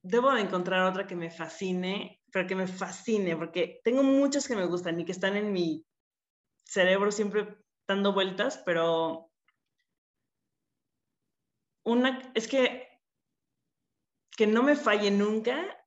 debo 0.04 0.32
de 0.34 0.42
encontrar 0.42 0.84
otra 0.90 1.08
que 1.08 1.16
me 1.16 1.32
fascine, 1.32 2.22
pero 2.32 2.48
que 2.48 2.56
me 2.56 2.68
fascine, 2.68 3.38
porque 3.38 3.80
tengo 3.84 4.04
muchas 4.04 4.48
que 4.48 4.56
me 4.56 4.66
gustan 4.66 5.00
y 5.00 5.06
que 5.06 5.12
están 5.14 5.38
en 5.38 5.52
mi 5.52 5.86
cerebro 6.66 7.12
siempre 7.12 7.58
dando 7.88 8.14
vueltas, 8.14 8.62
pero 8.66 9.32
una 11.86 12.32
es 12.34 12.48
que 12.48 12.88
que 14.36 14.48
no 14.48 14.64
me 14.64 14.76
falle 14.76 15.12
nunca 15.12 15.83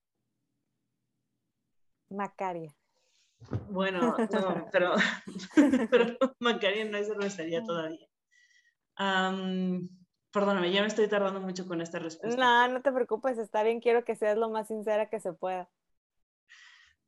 Macaria. 2.10 2.74
Bueno, 3.68 4.16
no, 4.32 4.68
pero, 4.72 4.94
pero 5.90 6.16
Macaria 6.38 6.84
no 6.84 6.96
es 6.96 7.08
cervecería 7.08 7.62
todavía. 7.64 8.06
perdóname, 10.32 10.72
ya 10.72 10.80
me 10.82 10.88
estoy 10.88 11.08
tardando 11.08 11.40
mucho 11.40 11.66
con 11.66 11.80
esta 11.80 11.98
respuesta. 11.98 12.40
No, 12.40 12.68
no 12.68 12.82
te 12.82 12.92
preocupes, 12.92 13.38
está 13.38 13.62
bien, 13.62 13.80
quiero 13.80 14.04
que 14.04 14.16
seas 14.16 14.36
lo 14.36 14.50
más 14.50 14.68
sincera 14.68 15.08
que 15.08 15.20
se 15.20 15.32
pueda. 15.32 15.68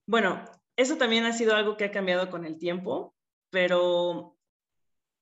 Bueno, 0.06 0.44
eso 0.76 0.96
también 0.96 1.24
ha 1.24 1.32
sido 1.32 1.54
algo 1.54 1.76
que 1.76 1.84
ha 1.84 1.90
cambiado 1.90 2.30
con 2.30 2.44
el 2.44 2.58
tiempo, 2.58 3.14
pero 3.50 4.36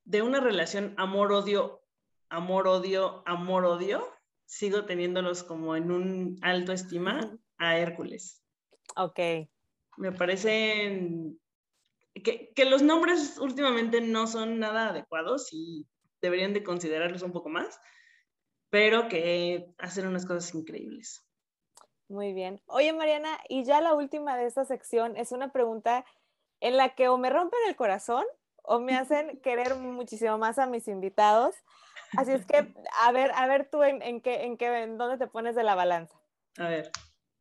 de 0.04 0.22
una 0.22 0.40
relación 0.40 0.94
amor-odio, 0.96 1.82
amor-odio, 2.28 3.22
amor-odio, 3.26 4.06
sigo 4.44 4.84
teniéndolos 4.84 5.42
como 5.42 5.74
en 5.74 5.90
un 5.90 6.38
alto 6.42 6.72
estima 6.72 7.36
a 7.58 7.78
Hércules. 7.78 8.44
Ok 8.94 9.48
me 9.96 10.12
parecen 10.12 11.38
que, 12.22 12.64
los 12.64 12.82
nombres 12.82 13.38
últimamente 13.38 14.00
no 14.00 14.26
son 14.26 14.58
nada 14.58 14.88
adecuados 14.88 15.52
y 15.52 15.86
deberían 16.20 16.52
de 16.52 16.62
considerarlos 16.62 17.22
un 17.22 17.32
poco 17.32 17.48
más, 17.48 17.78
pero 18.70 19.08
que 19.08 19.66
hacen 19.78 20.06
unas 20.06 20.26
cosas 20.26 20.54
increíbles. 20.54 21.24
Muy 22.08 22.32
bien. 22.32 22.62
Oye, 22.66 22.92
Mariana, 22.92 23.38
y 23.48 23.64
ya 23.64 23.80
la 23.80 23.94
última 23.94 24.36
de 24.36 24.46
esta 24.46 24.64
sección 24.64 25.16
es 25.16 25.32
una 25.32 25.52
pregunta 25.52 26.04
en 26.60 26.76
la 26.76 26.94
que 26.94 27.08
o 27.08 27.18
me 27.18 27.30
rompen 27.30 27.58
el 27.68 27.76
corazón 27.76 28.24
o 28.62 28.78
me 28.78 28.94
hacen 28.94 29.40
querer 29.42 29.76
muchísimo 29.76 30.38
más 30.38 30.58
a 30.58 30.66
mis 30.66 30.88
invitados. 30.88 31.54
Así 32.16 32.32
es 32.32 32.46
que, 32.46 32.72
a 33.00 33.12
ver, 33.12 33.32
a 33.34 33.46
ver 33.46 33.68
tú 33.68 33.82
en, 33.82 34.00
en 34.02 34.20
qué, 34.20 34.44
en 34.44 34.56
qué, 34.56 34.82
en 34.82 34.96
dónde 34.96 35.18
te 35.18 35.26
pones 35.30 35.54
de 35.54 35.64
la 35.64 35.74
balanza. 35.74 36.16
A 36.58 36.68
ver. 36.68 36.90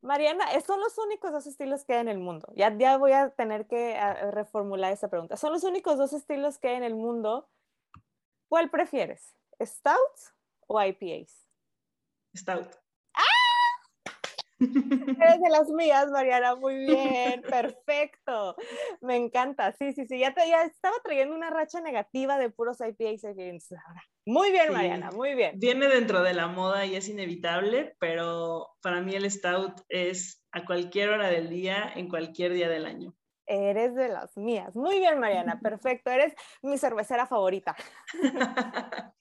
Mariana, 0.02 0.46
son 0.66 0.80
los 0.80 0.98
únicos 0.98 1.32
dos 1.32 1.48
estilos 1.48 1.84
que 1.86 1.94
hay 1.94 2.02
en 2.02 2.08
el 2.10 2.20
mundo. 2.20 2.48
Ya, 2.56 2.76
ya 2.78 2.98
voy 2.98 3.12
a 3.12 3.30
tener 3.32 3.68
que 3.68 4.00
reformular 4.32 4.92
esa 4.92 5.10
pregunta. 5.10 5.38
Son 5.38 5.52
los 5.52 5.64
únicos 5.64 5.98
dos 5.98 6.14
estilos 6.14 6.60
que 6.60 6.70
hay 6.70 6.76
en 6.76 6.84
el 6.84 6.96
mundo. 6.96 7.50
¿Cuál 8.48 8.70
prefieres? 8.70 9.36
¿Stouts 9.60 10.34
o 10.68 10.82
IPAs? 10.82 11.50
Stout. 12.36 12.76
Eres 14.60 15.42
de 15.42 15.50
las 15.50 15.70
mías, 15.70 16.10
Mariana, 16.12 16.56
muy 16.56 16.86
bien, 16.86 17.42
perfecto. 17.42 18.56
Me 19.02 19.18
encanta, 19.18 19.74
sí, 19.74 19.92
sí, 19.94 20.06
sí, 20.08 20.20
ya, 20.20 20.34
te, 20.34 20.48
ya 20.48 20.64
estaba 20.64 20.96
trayendo 21.04 21.36
una 21.36 21.50
racha 21.50 21.82
negativa 21.82 22.38
de 22.38 22.50
puros 22.50 22.80
IPAs. 22.80 23.24
Muy 24.26 24.52
bien, 24.52 24.74
Mariana, 24.74 25.12
muy 25.12 25.36
bien. 25.36 25.60
Viene 25.60 25.88
dentro 25.88 26.24
de 26.24 26.34
la 26.34 26.48
moda 26.48 26.86
y 26.86 26.96
es 26.96 27.08
inevitable, 27.10 27.96
pero 28.00 28.70
para 28.82 29.02
mí 29.02 29.14
el 29.14 29.30
stout 29.30 29.82
es 29.88 30.44
a 30.52 30.66
cualquier 30.66 31.10
hora 31.10 31.30
del 31.30 31.50
día, 31.50 31.92
en 31.96 32.10
cualquier 32.10 32.54
día 32.54 32.68
del 32.68 32.86
año. 32.86 33.16
Eres 33.46 33.94
de 33.94 34.10
las 34.10 34.36
mías. 34.36 34.76
Muy 34.76 35.00
bien, 35.00 35.20
Mariana, 35.20 35.60
perfecto. 35.62 36.10
Eres 36.10 36.34
mi 36.64 36.78
cervecera 36.78 37.28
favorita. 37.28 37.76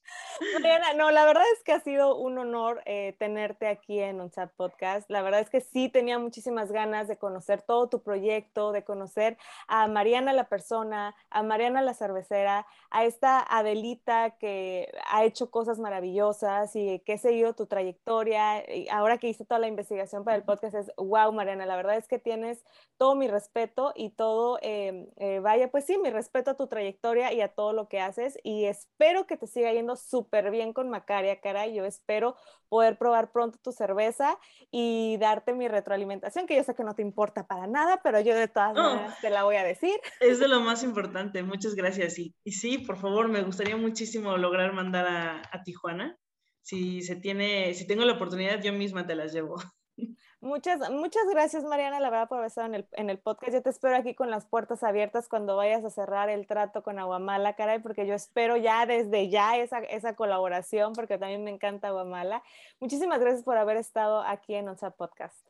Mariana, 0.54 0.94
no, 0.94 1.10
la 1.10 1.24
verdad 1.24 1.44
es 1.56 1.62
que 1.62 1.72
ha 1.72 1.80
sido 1.80 2.16
un 2.16 2.38
honor 2.38 2.82
eh, 2.86 3.14
tenerte 3.18 3.68
aquí 3.68 4.00
en 4.00 4.20
OnChat 4.20 4.52
Podcast. 4.54 5.08
La 5.10 5.22
verdad 5.22 5.40
es 5.40 5.50
que 5.50 5.60
sí 5.60 5.88
tenía 5.88 6.18
muchísimas 6.18 6.72
ganas 6.72 7.08
de 7.08 7.16
conocer 7.16 7.62
todo 7.62 7.88
tu 7.88 8.02
proyecto, 8.02 8.72
de 8.72 8.84
conocer 8.84 9.38
a 9.68 9.86
Mariana 9.86 10.32
la 10.32 10.48
persona, 10.48 11.14
a 11.30 11.42
Mariana 11.42 11.82
la 11.82 11.94
cervecera, 11.94 12.66
a 12.90 13.04
esta 13.04 13.44
Adelita 13.48 14.30
que 14.38 14.92
ha 15.08 15.24
hecho 15.24 15.50
cosas 15.50 15.78
maravillosas 15.78 16.74
y 16.74 17.00
que 17.00 17.14
he 17.14 17.18
seguido 17.18 17.54
tu 17.54 17.66
trayectoria. 17.66 18.68
Y 18.72 18.88
ahora 18.88 19.18
que 19.18 19.28
hice 19.28 19.44
toda 19.44 19.60
la 19.60 19.68
investigación 19.68 20.24
para 20.24 20.36
el 20.36 20.42
podcast 20.42 20.74
es, 20.74 20.92
wow, 20.96 21.32
Mariana, 21.32 21.66
la 21.66 21.76
verdad 21.76 21.96
es 21.96 22.08
que 22.08 22.18
tienes 22.18 22.64
todo 22.96 23.14
mi 23.14 23.28
respeto 23.28 23.92
y 23.94 24.10
todo, 24.10 24.58
eh, 24.62 25.08
eh, 25.16 25.40
vaya, 25.40 25.70
pues 25.70 25.84
sí, 25.84 25.98
mi 25.98 26.10
respeto 26.10 26.52
a 26.52 26.56
tu 26.56 26.66
trayectoria 26.66 27.32
y 27.32 27.40
a 27.40 27.48
todo 27.48 27.72
lo 27.72 27.88
que 27.88 28.00
haces 28.00 28.38
y 28.42 28.64
espero 28.64 29.26
que 29.26 29.36
te 29.36 29.46
siga 29.46 29.72
yendo 29.72 29.96
súper 30.08 30.50
bien 30.50 30.72
con 30.72 30.90
Macaria, 30.90 31.40
cara. 31.40 31.66
Yo 31.66 31.84
espero 31.84 32.36
poder 32.68 32.98
probar 32.98 33.30
pronto 33.32 33.58
tu 33.62 33.72
cerveza 33.72 34.38
y 34.70 35.16
darte 35.18 35.54
mi 35.54 35.68
retroalimentación, 35.68 36.46
que 36.46 36.56
yo 36.56 36.64
sé 36.64 36.74
que 36.74 36.84
no 36.84 36.94
te 36.94 37.02
importa 37.02 37.46
para 37.46 37.66
nada, 37.66 38.00
pero 38.02 38.20
yo 38.20 38.34
de 38.34 38.48
todas 38.48 38.74
maneras 38.74 39.20
te 39.20 39.30
la 39.30 39.44
voy 39.44 39.56
a 39.56 39.64
decir. 39.64 39.94
Es 40.20 40.40
de 40.40 40.48
lo 40.48 40.60
más 40.60 40.82
importante, 40.82 41.42
muchas 41.42 41.74
gracias. 41.74 42.18
Y, 42.18 42.34
y 42.44 42.52
sí, 42.52 42.78
por 42.78 42.96
favor, 42.96 43.28
me 43.28 43.42
gustaría 43.42 43.76
muchísimo 43.76 44.36
lograr 44.36 44.72
mandar 44.72 45.06
a, 45.06 45.42
a 45.52 45.62
Tijuana. 45.62 46.18
Si 46.62 47.02
se 47.02 47.16
tiene, 47.16 47.74
si 47.74 47.86
tengo 47.86 48.04
la 48.04 48.14
oportunidad, 48.14 48.62
yo 48.62 48.72
misma 48.72 49.06
te 49.06 49.14
las 49.14 49.32
llevo. 49.32 49.56
Muchas, 50.44 50.90
muchas 50.90 51.22
gracias, 51.30 51.64
Mariana, 51.64 52.00
la 52.00 52.10
verdad, 52.10 52.28
por 52.28 52.36
haber 52.36 52.48
estado 52.48 52.66
en 52.66 52.74
el, 52.74 52.86
en 52.92 53.08
el 53.08 53.18
podcast. 53.18 53.54
Yo 53.54 53.62
te 53.62 53.70
espero 53.70 53.96
aquí 53.96 54.14
con 54.14 54.30
las 54.30 54.44
puertas 54.44 54.82
abiertas 54.82 55.26
cuando 55.26 55.56
vayas 55.56 55.82
a 55.86 55.88
cerrar 55.88 56.28
el 56.28 56.46
trato 56.46 56.82
con 56.82 56.98
Aguamala, 56.98 57.56
caray, 57.56 57.78
porque 57.78 58.06
yo 58.06 58.12
espero 58.12 58.58
ya 58.58 58.84
desde 58.84 59.30
ya 59.30 59.56
esa, 59.56 59.78
esa 59.78 60.14
colaboración, 60.16 60.92
porque 60.92 61.16
también 61.16 61.44
me 61.44 61.50
encanta 61.50 61.88
Aguamala. 61.88 62.42
Muchísimas 62.78 63.20
gracias 63.20 63.42
por 63.42 63.56
haber 63.56 63.78
estado 63.78 64.20
aquí 64.20 64.54
en 64.54 64.66
nuestra 64.66 64.90
podcast. 64.90 65.48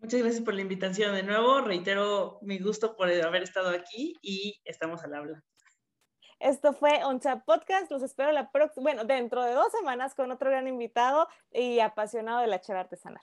Muchas 0.00 0.20
gracias 0.20 0.42
por 0.42 0.54
la 0.54 0.62
invitación 0.62 1.14
de 1.14 1.22
nuevo. 1.22 1.60
Reitero 1.60 2.40
mi 2.42 2.58
gusto 2.58 2.96
por 2.96 3.08
haber 3.08 3.44
estado 3.44 3.70
aquí 3.70 4.16
y 4.20 4.60
estamos 4.64 5.04
al 5.04 5.14
habla. 5.14 5.44
Esto 6.40 6.72
fue 6.72 7.04
Oncha 7.04 7.44
Podcast. 7.44 7.88
Los 7.88 8.02
espero 8.02 8.32
la 8.32 8.50
próxima, 8.50 8.82
bueno, 8.82 9.04
dentro 9.04 9.44
de 9.44 9.52
dos 9.52 9.70
semanas 9.70 10.16
con 10.16 10.32
otro 10.32 10.50
gran 10.50 10.66
invitado 10.66 11.28
y 11.52 11.78
apasionado 11.78 12.40
de 12.40 12.48
la 12.48 12.60
chela 12.60 12.80
artesanal. 12.80 13.22